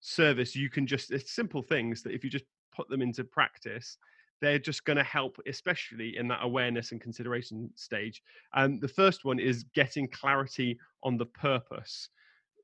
[0.00, 2.44] service you can just it's simple things that if you just
[2.74, 3.98] put them into practice
[4.40, 8.22] they're just going to help especially in that awareness and consideration stage.
[8.54, 12.10] And the first one is getting clarity on the purpose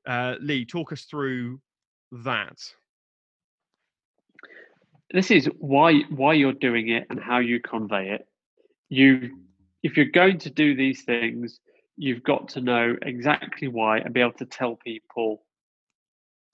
[0.07, 1.59] uh, Lee, talk us through
[2.11, 2.57] that.
[5.11, 8.27] This is why why you're doing it and how you convey it.
[8.89, 9.37] You,
[9.83, 11.59] if you're going to do these things,
[11.97, 15.43] you've got to know exactly why and be able to tell people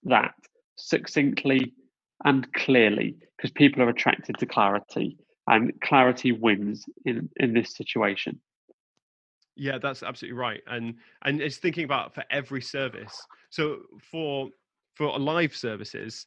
[0.04, 0.34] that
[0.76, 1.74] succinctly
[2.24, 8.40] and clearly, because people are attracted to clarity, and clarity wins in in this situation.
[9.56, 10.60] Yeah, that's absolutely right.
[10.66, 10.94] And
[11.24, 13.26] and it's thinking about for every service.
[13.52, 13.80] So
[14.10, 14.48] for
[14.94, 16.26] for live services,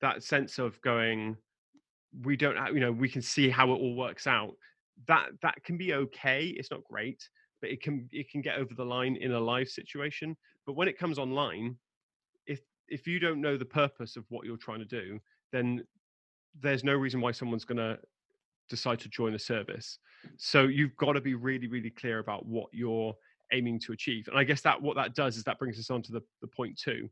[0.00, 1.36] that sense of going,
[2.22, 4.54] we don't you know, we can see how it all works out.
[5.06, 6.46] That that can be okay.
[6.46, 7.28] It's not great,
[7.60, 10.34] but it can it can get over the line in a live situation.
[10.66, 11.76] But when it comes online,
[12.46, 15.20] if if you don't know the purpose of what you're trying to do,
[15.52, 15.84] then
[16.58, 17.98] there's no reason why someone's going to
[18.70, 19.98] decide to join a service.
[20.38, 23.14] So you've got to be really, really clear about what you're
[23.52, 24.28] aiming to achieve.
[24.28, 26.46] And I guess that what that does is that brings us on to the, the
[26.46, 27.08] point two,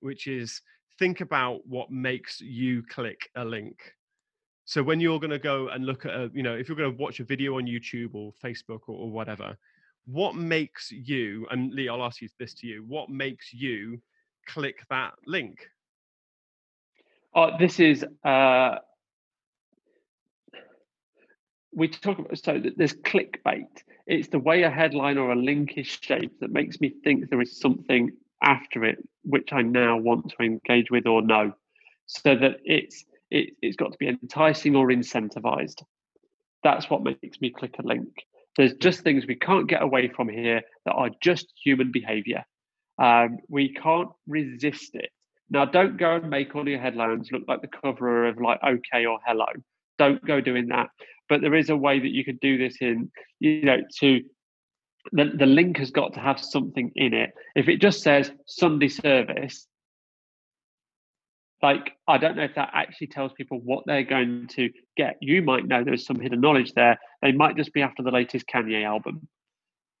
[0.00, 0.60] which is
[0.98, 3.78] think about what makes you click a link.
[4.64, 6.90] So when you're going to go and look at, a, you know, if you're going
[6.90, 9.56] to watch a video on YouTube or Facebook or, or whatever,
[10.06, 14.00] what makes you, and Lee, I'll ask you this to you, what makes you
[14.46, 15.58] click that link?
[17.34, 18.76] Oh, this is uh,
[21.76, 23.66] we talk about so there's clickbait.
[24.06, 27.40] It's the way a headline or a link is shaped that makes me think there
[27.40, 31.52] is something after it which I now want to engage with or know,
[32.06, 35.82] so that it's it, it's got to be enticing or incentivized.
[36.62, 38.08] That's what makes me click a link.
[38.56, 42.44] There's just things we can't get away from here that are just human behavior.
[42.98, 45.10] Um, we can't resist it.
[45.50, 49.04] Now, don't go and make all your headlines look like the cover of like OK
[49.06, 49.46] or Hello.
[49.98, 50.88] Don't go doing that
[51.28, 53.10] but there is a way that you could do this in
[53.40, 54.22] you know to
[55.12, 57.30] the, the link has got to have something in it.
[57.54, 59.66] If it just says sunday service
[61.62, 65.16] like i don't know if that actually tells people what they're going to get.
[65.20, 66.98] You might know there's some hidden knowledge there.
[67.22, 69.26] They might just be after the latest kanye album.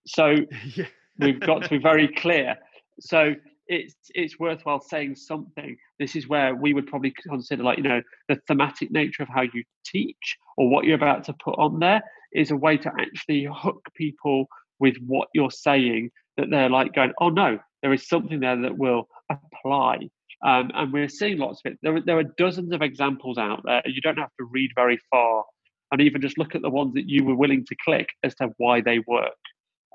[0.06, 0.34] So
[0.74, 0.86] yeah.
[1.18, 2.56] we've got to be very clear.
[3.00, 3.34] So
[3.68, 5.76] it's it's worthwhile saying something.
[5.98, 9.42] This is where we would probably consider like you know the thematic nature of how
[9.42, 12.02] you teach or what you're about to put on there
[12.32, 14.46] is a way to actually hook people
[14.78, 18.76] with what you're saying that they're like going oh no there is something there that
[18.76, 20.08] will apply.
[20.44, 21.78] Um, and we're seeing lots of it.
[21.82, 25.44] There, there are dozens of examples out there you don't have to read very far
[25.92, 28.48] and even just look at the ones that you were willing to click as to
[28.58, 29.30] why they work.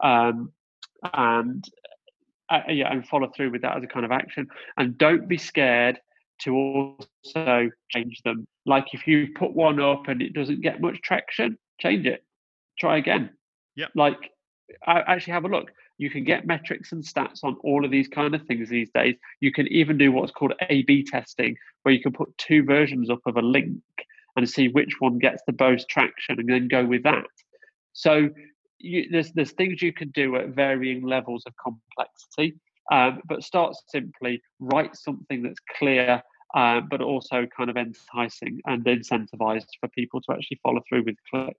[0.03, 0.51] Um,
[1.13, 1.63] and
[2.51, 4.47] uh, yeah, and follow through with that as a kind of action.
[4.77, 5.99] And don't be scared
[6.43, 8.47] to also change them.
[8.65, 12.23] Like if you put one up and it doesn't get much traction, change it.
[12.79, 13.31] Try again.
[13.75, 13.87] Yeah.
[13.95, 14.31] Like
[14.85, 15.71] I actually have a look.
[15.97, 19.15] You can get metrics and stats on all of these kind of things these days.
[19.39, 23.19] You can even do what's called A/B testing, where you can put two versions up
[23.27, 23.81] of a link
[24.35, 27.25] and see which one gets the most traction, and then go with that.
[27.93, 28.29] So
[28.83, 32.59] you, there's there's things you can do at varying levels of complexity,
[32.91, 34.41] um, but start simply.
[34.59, 36.21] Write something that's clear,
[36.55, 41.15] uh, but also kind of enticing and incentivized for people to actually follow through with
[41.29, 41.57] click.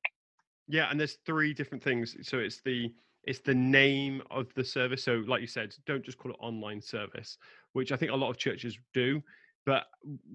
[0.68, 2.16] Yeah, and there's three different things.
[2.22, 2.92] So it's the
[3.24, 5.04] it's the name of the service.
[5.04, 7.38] So like you said, don't just call it online service,
[7.72, 9.22] which I think a lot of churches do.
[9.64, 9.84] But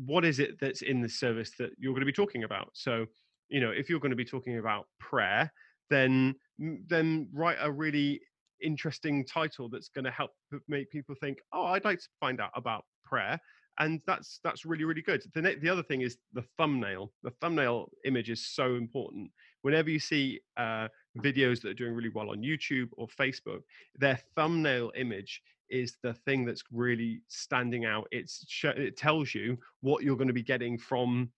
[0.06, 2.70] what is it that's in the service that you're going to be talking about?
[2.74, 3.08] So
[3.50, 5.52] you know, if you're going to be talking about prayer,
[5.90, 8.22] then then write a really
[8.62, 10.32] interesting title that's going to help
[10.68, 13.40] make people think, oh, I'd like to find out about prayer.
[13.80, 15.22] And that's that's really really good.
[15.36, 17.12] The the other thing is the thumbnail.
[17.22, 19.30] The thumbnail image is so important.
[19.62, 20.88] Whenever you see uh,
[21.20, 23.62] videos that are doing really well on YouTube or Facebook,
[23.96, 28.08] their thumbnail image is the thing that's really standing out.
[28.12, 31.30] It's it tells you what you're going to be getting from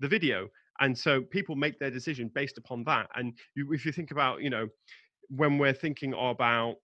[0.00, 0.48] the video
[0.80, 4.42] and so people make their decision based upon that and you, if you think about
[4.42, 4.68] you know
[5.28, 6.76] when we're thinking about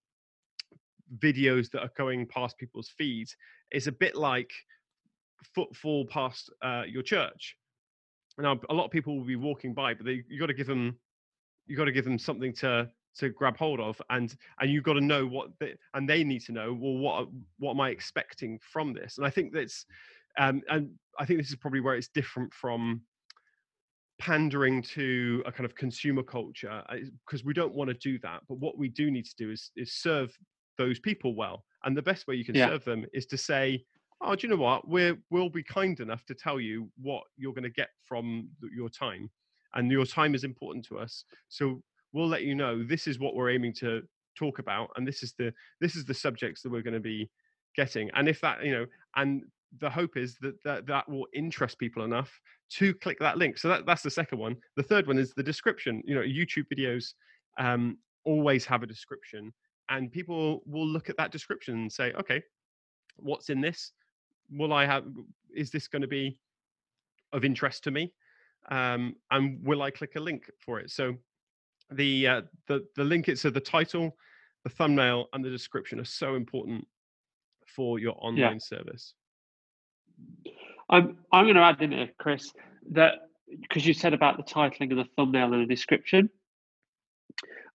[1.19, 3.37] videos that are going past people's feeds
[3.71, 4.51] it's a bit like
[5.55, 7.57] footfall past uh, your church.
[8.39, 10.67] Now a lot of people will be walking by but they, you got to give
[10.67, 10.99] them
[11.67, 12.89] you got to give them something to
[13.19, 16.41] to grab hold of and and you've got to know what they, and they need
[16.41, 17.29] to know well what
[17.59, 19.19] what am i expecting from this?
[19.19, 19.85] And i think that's
[20.39, 23.03] um and i think this is probably where it's different from
[24.23, 26.81] pandering to a kind of consumer culture
[27.27, 29.51] because uh, we don't want to do that but what we do need to do
[29.51, 30.33] is is serve
[30.79, 32.69] those people well and the best way you can yeah.
[32.69, 33.85] serve them is to say
[34.21, 37.53] oh do you know what we're we'll be kind enough to tell you what you're
[37.53, 39.29] going to get from your time
[39.75, 43.35] and your time is important to us so we'll let you know this is what
[43.35, 44.03] we're aiming to
[44.39, 47.29] talk about and this is the this is the subjects that we're going to be
[47.75, 49.43] getting and if that you know and
[49.81, 52.41] the hope is that, that that will interest people enough
[52.77, 53.59] to click that link.
[53.59, 54.57] So that, that's the second one.
[54.77, 56.03] The third one is the description.
[56.05, 57.15] You know, YouTube videos
[57.59, 59.53] um, always have a description,
[59.89, 62.43] and people will look at that description and say, okay,
[63.17, 63.93] what's in this?
[64.51, 65.05] Will I have?
[65.55, 66.39] Is this going to be
[67.33, 68.13] of interest to me?
[68.71, 70.91] Um, and will I click a link for it?
[70.91, 71.15] So
[71.91, 73.29] the uh, the the link.
[73.29, 74.17] It's so the title
[74.65, 76.87] the thumbnail and the description are so important
[77.67, 78.59] for your online yeah.
[78.59, 79.15] service.
[80.93, 82.53] I'm I'm going to add in here, Chris,
[82.93, 83.15] that
[83.61, 86.31] because you said about the titling and the thumbnail and the description.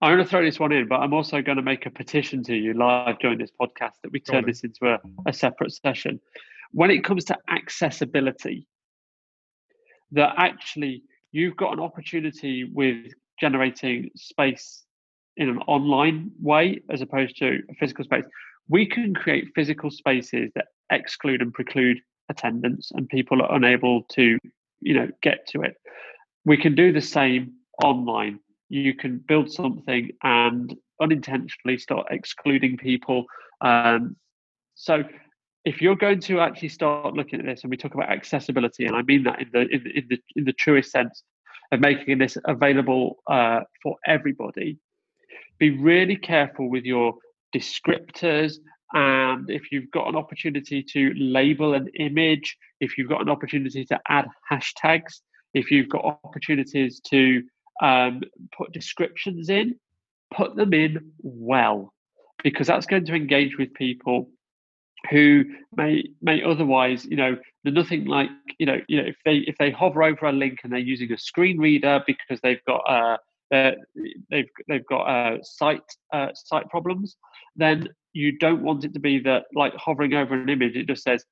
[0.00, 2.44] I'm going to throw this one in, but I'm also going to make a petition
[2.44, 6.20] to you live during this podcast that we turn this into a, a separate session.
[6.70, 8.68] When it comes to accessibility,
[10.12, 11.02] that actually
[11.32, 14.84] you've got an opportunity with generating space
[15.36, 18.24] in an online way as opposed to a physical space.
[18.68, 21.98] We can create physical spaces that exclude and preclude
[22.28, 24.38] attendance and people are unable to,
[24.80, 25.76] you know, get to it.
[26.44, 28.40] We can do the same online.
[28.68, 33.24] You can build something and unintentionally start excluding people.
[33.60, 34.16] Um,
[34.74, 35.04] so
[35.64, 38.96] if you're going to actually start looking at this and we talk about accessibility and
[38.96, 41.22] i mean that in the in, in the in the truest sense
[41.72, 44.78] of making this available uh, for everybody
[45.58, 47.14] be really careful with your
[47.54, 48.54] descriptors
[48.92, 53.84] and if you've got an opportunity to label an image if you've got an opportunity
[53.84, 55.20] to add hashtags
[55.54, 57.42] if you've got opportunities to
[57.82, 58.20] um,
[58.56, 59.74] put descriptions in
[60.34, 61.92] put them in well
[62.42, 64.30] because that's going to engage with people
[65.10, 65.44] who
[65.76, 69.70] may may otherwise you know nothing like you know you know if they if they
[69.70, 73.16] hover over a link and they're using a screen reader because they've got uh
[73.50, 75.82] they've they've got uh, sight
[76.12, 77.16] uh, sight problems,
[77.56, 77.88] then
[78.18, 80.74] you don't want it to be that like hovering over an image.
[80.74, 81.24] It just says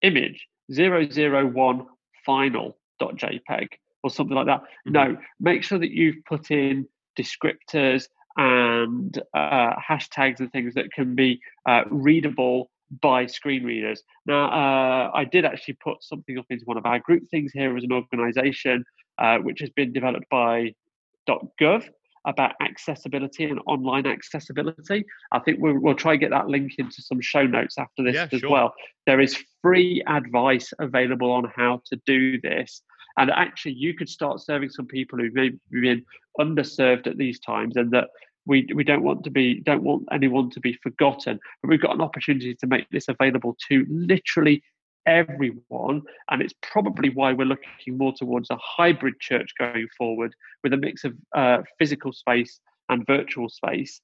[0.00, 1.86] image 001
[2.24, 3.68] final dot jpeg
[4.02, 4.62] or something like that.
[4.62, 4.92] Mm-hmm.
[4.92, 6.86] No, make sure that you've put in
[7.18, 8.06] descriptors
[8.38, 12.70] and uh, hashtags and things that can be uh, readable
[13.02, 14.02] by screen readers.
[14.26, 17.76] Now, uh, I did actually put something up into one of our group things here
[17.76, 18.84] as an organization,
[19.18, 20.72] uh, which has been developed by
[21.28, 21.88] .gov
[22.26, 25.04] about accessibility and online accessibility.
[25.32, 28.14] I think we'll, we'll try and get that link into some show notes after this
[28.14, 28.50] yeah, as sure.
[28.50, 28.74] well.
[29.06, 32.82] There is free advice available on how to do this.
[33.16, 36.04] And actually, you could start serving some people who've maybe been
[36.40, 38.08] underserved at these times and that
[38.46, 41.94] we we don't want to be don't want anyone to be forgotten but we've got
[41.94, 44.62] an opportunity to make this available to literally
[45.06, 50.72] everyone and it's probably why we're looking more towards a hybrid church going forward with
[50.72, 54.00] a mix of uh, physical space and virtual space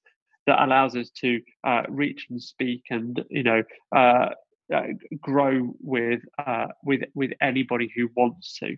[0.46, 3.62] that allows us to uh, reach and speak and you know
[3.94, 4.30] uh,
[4.74, 4.82] uh
[5.20, 8.76] grow with uh, with with anybody who wants to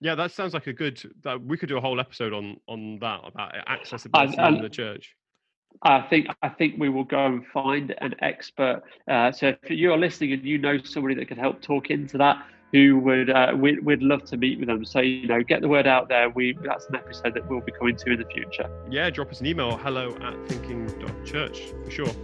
[0.00, 1.02] yeah, that sounds like a good.
[1.22, 5.14] That we could do a whole episode on on that about accessibility in the church.
[5.82, 8.82] I think I think we will go and find an expert.
[9.08, 12.44] Uh, so if you're listening and you know somebody that could help talk into that,
[12.72, 14.84] who would uh, we, we'd love to meet with them.
[14.84, 16.30] So you know, get the word out there.
[16.30, 18.68] We that's an episode that we'll be coming to in the future.
[18.90, 19.76] Yeah, drop us an email.
[19.76, 22.14] Hello at thinking.church for sure.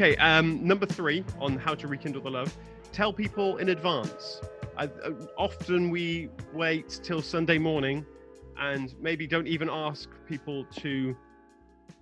[0.00, 2.56] Okay, um, number three on how to rekindle the love.
[2.90, 4.40] Tell people in advance.
[4.78, 4.88] uh,
[5.36, 8.06] often we wait till Sunday morning
[8.58, 11.14] and maybe don't even ask people to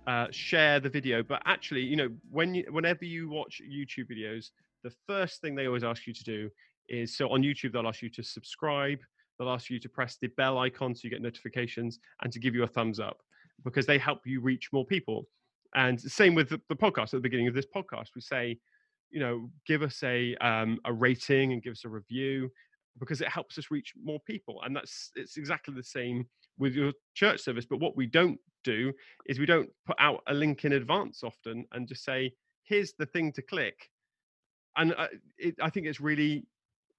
[0.07, 1.21] uh, share the video.
[1.21, 5.67] But actually, you know, when you, whenever you watch YouTube videos, the first thing they
[5.67, 6.49] always ask you to do
[6.87, 8.99] is so on YouTube they'll ask you to subscribe,
[9.37, 12.55] they'll ask you to press the bell icon so you get notifications, and to give
[12.55, 13.17] you a thumbs up
[13.65, 15.27] because they help you reach more people.
[15.75, 18.57] And same with the, the, podcast at the beginning of this podcast, we say,
[19.11, 22.49] you know, give us a um, a rating and give us a review
[22.99, 24.61] because it helps us reach more people.
[24.63, 26.25] And that's it's exactly the same
[26.57, 27.65] with your church service.
[27.65, 28.91] But what we don't do
[29.27, 33.05] is we don't put out a link in advance often and just say, here's the
[33.05, 33.89] thing to click.
[34.75, 35.07] And uh,
[35.37, 36.45] it, I think it's really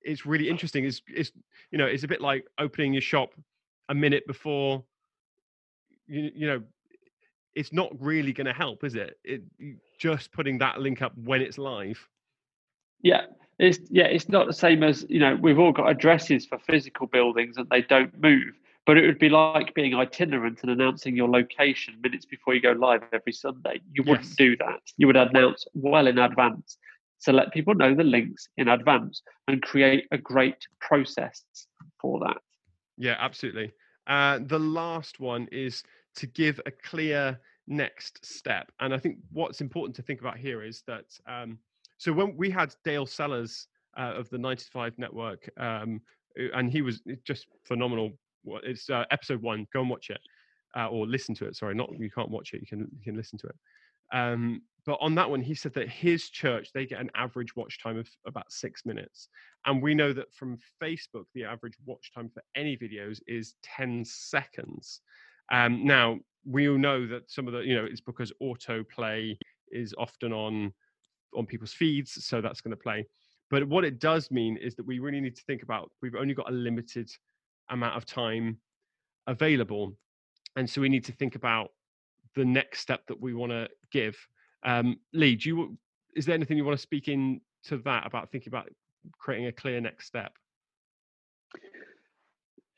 [0.02, 0.84] it's really interesting.
[0.84, 1.32] It's, it's
[1.70, 3.30] you know it's a bit like opening your shop
[3.88, 4.84] a minute before
[6.06, 6.62] you, you know
[7.54, 9.18] it's not really going to help, is it?
[9.24, 9.42] it?
[9.98, 12.08] Just putting that link up when it's live.
[13.02, 13.22] Yeah,
[13.58, 15.36] it's yeah, it's not the same as you know.
[15.40, 18.54] We've all got addresses for physical buildings and they don't move.
[18.86, 22.72] But it would be like being itinerant and announcing your location minutes before you go
[22.72, 23.80] live every Sunday.
[23.92, 24.36] You wouldn't yes.
[24.36, 24.80] do that.
[24.96, 26.78] You would announce well in advance
[27.22, 31.44] to let people know the links in advance and create a great process
[32.00, 32.38] for that.
[32.96, 33.72] Yeah, absolutely.
[34.06, 35.84] Uh, the last one is
[36.16, 38.70] to give a clear next step.
[38.80, 41.58] And I think what's important to think about here is that um,
[41.98, 43.66] so when we had Dale Sellers
[43.98, 46.00] uh, of the 95 Network, um,
[46.54, 48.12] and he was just phenomenal.
[48.62, 49.66] It's uh, episode one.
[49.72, 50.20] Go and watch it,
[50.76, 51.56] uh, or listen to it.
[51.56, 52.60] Sorry, not you can't watch it.
[52.60, 53.56] You can you can listen to it.
[54.12, 57.82] Um, but on that one, he said that his church they get an average watch
[57.82, 59.28] time of about six minutes,
[59.66, 64.04] and we know that from Facebook the average watch time for any videos is 10
[64.04, 65.00] seconds.
[65.50, 69.36] Um, now we all know that some of the you know it's because autoplay
[69.70, 70.72] is often on
[71.34, 73.06] on people's feeds, so that's going to play.
[73.50, 76.34] But what it does mean is that we really need to think about we've only
[76.34, 77.10] got a limited
[77.68, 78.58] amount of time
[79.26, 79.96] available,
[80.56, 81.70] and so we need to think about
[82.36, 84.16] the next step that we want to give.
[84.62, 85.78] Um, Lee, do you
[86.14, 88.68] is there anything you want to speak in to that about thinking about
[89.18, 90.32] creating a clear next step?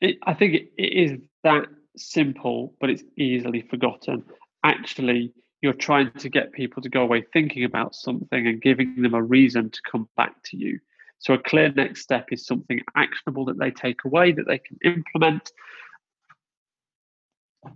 [0.01, 1.65] It, I think it, it is that
[1.97, 4.23] simple, but it's easily forgotten.
[4.63, 9.13] Actually, you're trying to get people to go away thinking about something and giving them
[9.13, 10.79] a reason to come back to you.
[11.19, 14.77] So, a clear next step is something actionable that they take away that they can
[14.83, 15.51] implement.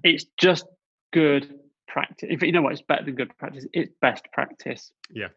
[0.04, 0.66] It's just
[1.14, 2.28] good practice.
[2.30, 3.66] If you know what, it's better than good practice.
[3.74, 4.92] It's best practice.
[5.10, 5.30] Yeah.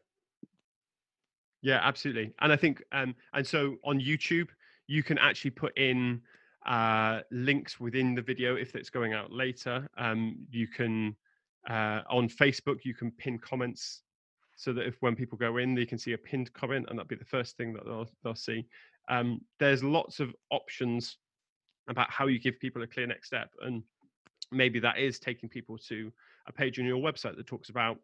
[1.62, 2.32] Yeah, absolutely.
[2.40, 4.48] And I think, um, and so on YouTube,
[4.86, 6.20] you can actually put in
[6.66, 9.88] uh, links within the video if it's going out later.
[9.96, 11.16] Um, you can
[11.68, 14.02] uh, on Facebook you can pin comments
[14.56, 17.08] so that if when people go in they can see a pinned comment and that'll
[17.08, 18.66] be the first thing that they'll, they'll see.
[19.08, 21.16] Um, there's lots of options
[21.88, 23.82] about how you give people a clear next step and
[24.52, 26.12] maybe that is taking people to
[26.46, 27.98] a page on your website that talks about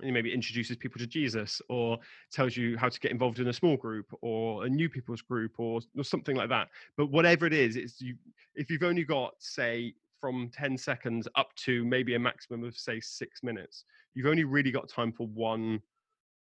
[0.00, 1.98] maybe introduces people to Jesus or
[2.30, 5.52] tells you how to get involved in a small group or a new people's group
[5.58, 6.68] or, or something like that.
[6.96, 8.14] But whatever it is, it's you
[8.54, 13.00] if you've only got say from 10 seconds up to maybe a maximum of say
[13.00, 13.84] six minutes,
[14.14, 15.80] you've only really got time for one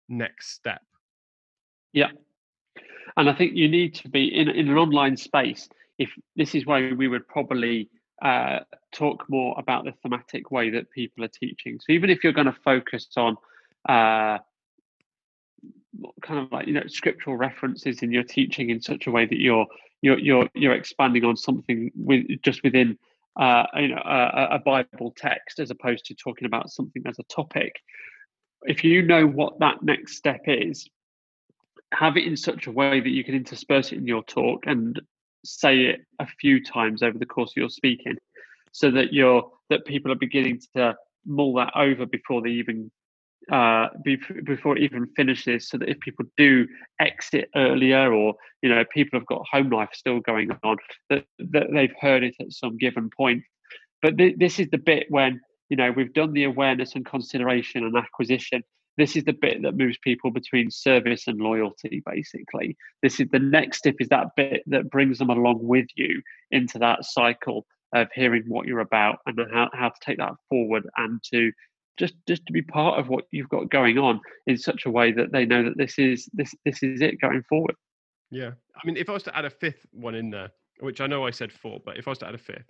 [0.09, 0.81] next step.
[1.93, 2.09] Yeah.
[3.17, 5.69] And I think you need to be in, in an online space.
[5.97, 7.89] If this is why we would probably
[8.21, 8.59] uh,
[8.91, 11.79] talk more about the thematic way that people are teaching.
[11.79, 13.37] So even if you're going to focus on
[13.87, 14.39] uh,
[16.21, 19.39] kind of like you know scriptural references in your teaching in such a way that
[19.39, 19.67] you're
[20.01, 22.97] you're you're you're expanding on something with just within
[23.39, 27.23] uh, you know a, a Bible text as opposed to talking about something as a
[27.23, 27.75] topic.
[28.63, 30.87] If you know what that next step is,
[31.93, 34.99] have it in such a way that you can intersperse it in your talk and
[35.43, 38.17] say it a few times over the course of your speaking
[38.71, 42.91] so that you're that people are beginning to mull that over before they even
[43.51, 46.67] uh, before it even finishes, so that if people do
[46.99, 50.77] exit earlier, or you know people have got home life still going on,
[51.09, 53.41] that, that they've heard it at some given point.
[54.01, 57.83] But th- this is the bit when you know we've done the awareness and consideration
[57.83, 58.63] and acquisition,
[58.99, 62.75] this is the bit that moves people between service and loyalty basically.
[63.01, 66.21] This is the next step is that bit that brings them along with you
[66.51, 70.87] into that cycle of hearing what you're about and how, how to take that forward
[70.97, 71.51] and to
[71.97, 75.13] just just to be part of what you've got going on in such a way
[75.13, 77.75] that they know that this is this this is it going forward.
[78.29, 78.51] Yeah.
[78.75, 81.25] I mean if i was to add a fifth one in there which i know
[81.25, 82.69] i said four but if i was to add a fifth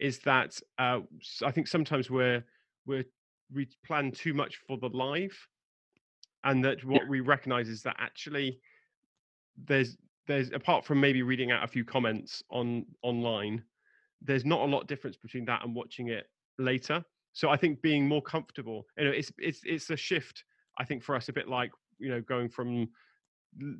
[0.00, 1.00] is that uh,
[1.44, 2.44] i think sometimes we're
[2.86, 3.04] we're
[3.52, 5.36] we plan too much for the live
[6.44, 7.08] and that what yeah.
[7.08, 8.58] we recognize is that actually
[9.64, 13.62] there's there's apart from maybe reading out a few comments on online
[14.20, 16.26] there's not a lot difference between that and watching it
[16.58, 20.44] later so i think being more comfortable you know it's it's it's a shift
[20.78, 22.88] i think for us a bit like you know going from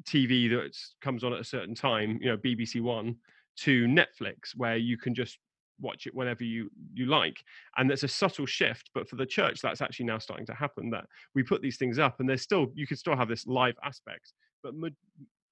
[0.03, 3.17] tv that comes on at a certain time you know bbc one
[3.57, 5.39] to netflix where you can just
[5.81, 7.43] watch it whenever you you like
[7.77, 10.91] and there's a subtle shift but for the church that's actually now starting to happen
[10.91, 11.05] that
[11.35, 14.33] we put these things up and there's still you can still have this live aspect
[14.63, 14.73] but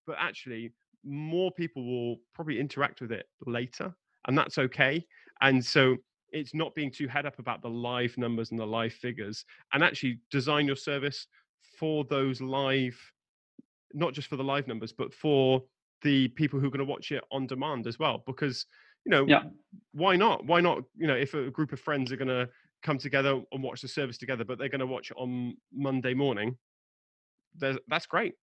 [0.06, 0.72] but actually
[1.04, 3.94] more people will probably interact with it later
[4.26, 5.04] and that's okay
[5.40, 5.96] and so
[6.32, 9.82] it's not being too head up about the live numbers and the live figures and
[9.82, 11.26] actually design your service
[11.78, 12.96] for those live
[13.94, 15.62] not just for the live numbers but for
[16.02, 18.66] the people who are going to watch it on demand as well because
[19.04, 19.44] you know, yeah.
[19.92, 20.44] why not?
[20.44, 20.82] Why not?
[20.96, 22.48] You know, if a group of friends are going to
[22.82, 26.14] come together and watch the service together, but they're going to watch it on Monday
[26.14, 26.56] morning,
[27.58, 28.34] that's great.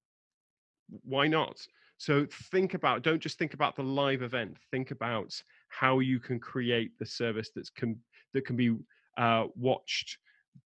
[1.04, 1.60] Why not?
[1.98, 4.58] So think about, don't just think about the live event.
[4.72, 5.34] Think about
[5.70, 8.00] how you can create the service that's can
[8.34, 8.76] that can be
[9.18, 10.18] uh, watched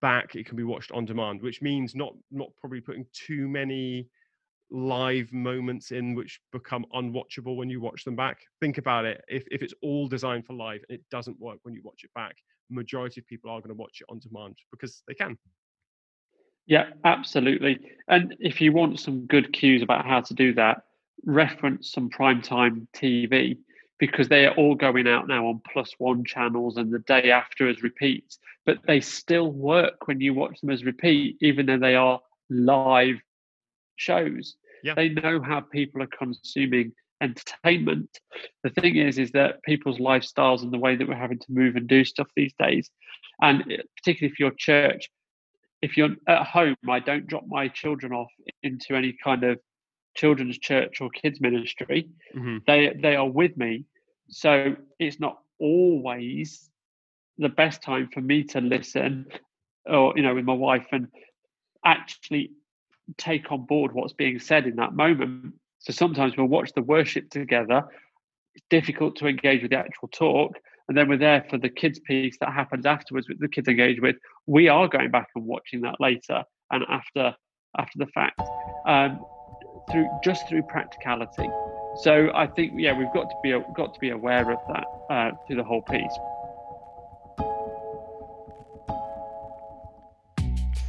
[0.01, 0.35] back.
[0.35, 4.07] It can be watched on demand, which means not not probably putting too many
[4.71, 8.39] live moments in which become unwatchable when you watch them back.
[8.59, 9.23] Think about it.
[9.27, 12.13] If, if it's all designed for live and it doesn't work when you watch it
[12.15, 12.35] back,
[12.69, 15.37] majority of people are going to watch it on demand because they can.
[16.65, 17.79] Yeah, absolutely.
[18.07, 20.83] And if you want some good cues about how to do that,
[21.25, 23.57] reference some primetime TV
[23.99, 27.69] because they are all going out now on plus one channels and the day after
[27.69, 31.95] as repeats, but they still work when you watch them as repeat, even though they
[31.95, 32.19] are
[32.49, 33.17] live
[34.01, 34.55] shows.
[34.83, 34.95] Yeah.
[34.95, 38.09] They know how people are consuming entertainment.
[38.63, 41.75] The thing is, is that people's lifestyles and the way that we're having to move
[41.75, 42.89] and do stuff these days,
[43.41, 43.63] and
[43.97, 45.09] particularly if your church,
[45.81, 48.31] if you're at home, I don't drop my children off
[48.63, 49.59] into any kind of
[50.15, 52.09] children's church or kids ministry.
[52.35, 52.57] Mm-hmm.
[52.67, 53.85] They they are with me,
[54.29, 56.69] so it's not always
[57.37, 59.27] the best time for me to listen,
[59.85, 61.07] or you know, with my wife and
[61.85, 62.51] actually
[63.17, 65.53] take on board what's being said in that moment.
[65.79, 67.83] So sometimes we'll watch the worship together.
[68.55, 70.57] It's difficult to engage with the actual talk.
[70.87, 74.01] And then we're there for the kids piece that happens afterwards with the kids engaged
[74.01, 74.17] with.
[74.45, 77.35] We are going back and watching that later and after
[77.77, 78.41] after the fact.
[78.85, 79.23] Um,
[79.89, 81.49] through just through practicality.
[81.97, 85.31] So I think yeah, we've got to be got to be aware of that uh,
[85.45, 86.17] through the whole piece.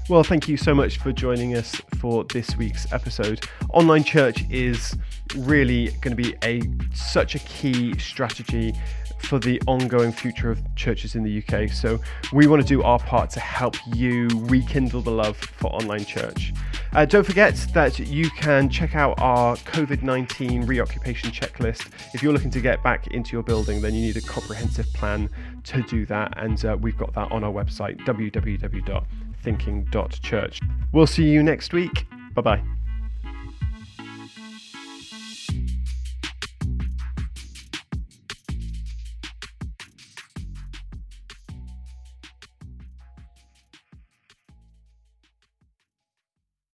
[0.09, 3.47] Well, thank you so much for joining us for this week's episode.
[3.73, 4.97] Online church is
[5.37, 6.61] really going to be a
[6.93, 8.75] such a key strategy
[9.19, 11.71] for the ongoing future of churches in the UK.
[11.71, 12.01] So
[12.33, 16.53] we want to do our part to help you rekindle the love for online church.
[16.93, 21.89] Uh, don't forget that you can check out our COVID 19 reoccupation checklist.
[22.13, 25.31] If you're looking to get back into your building, then you need a comprehensive plan
[25.63, 26.35] to do that.
[26.37, 29.05] And uh, we've got that on our website, www
[29.43, 30.61] thinking.church.
[30.93, 32.07] We'll see you next week.
[32.35, 32.82] Bye bye.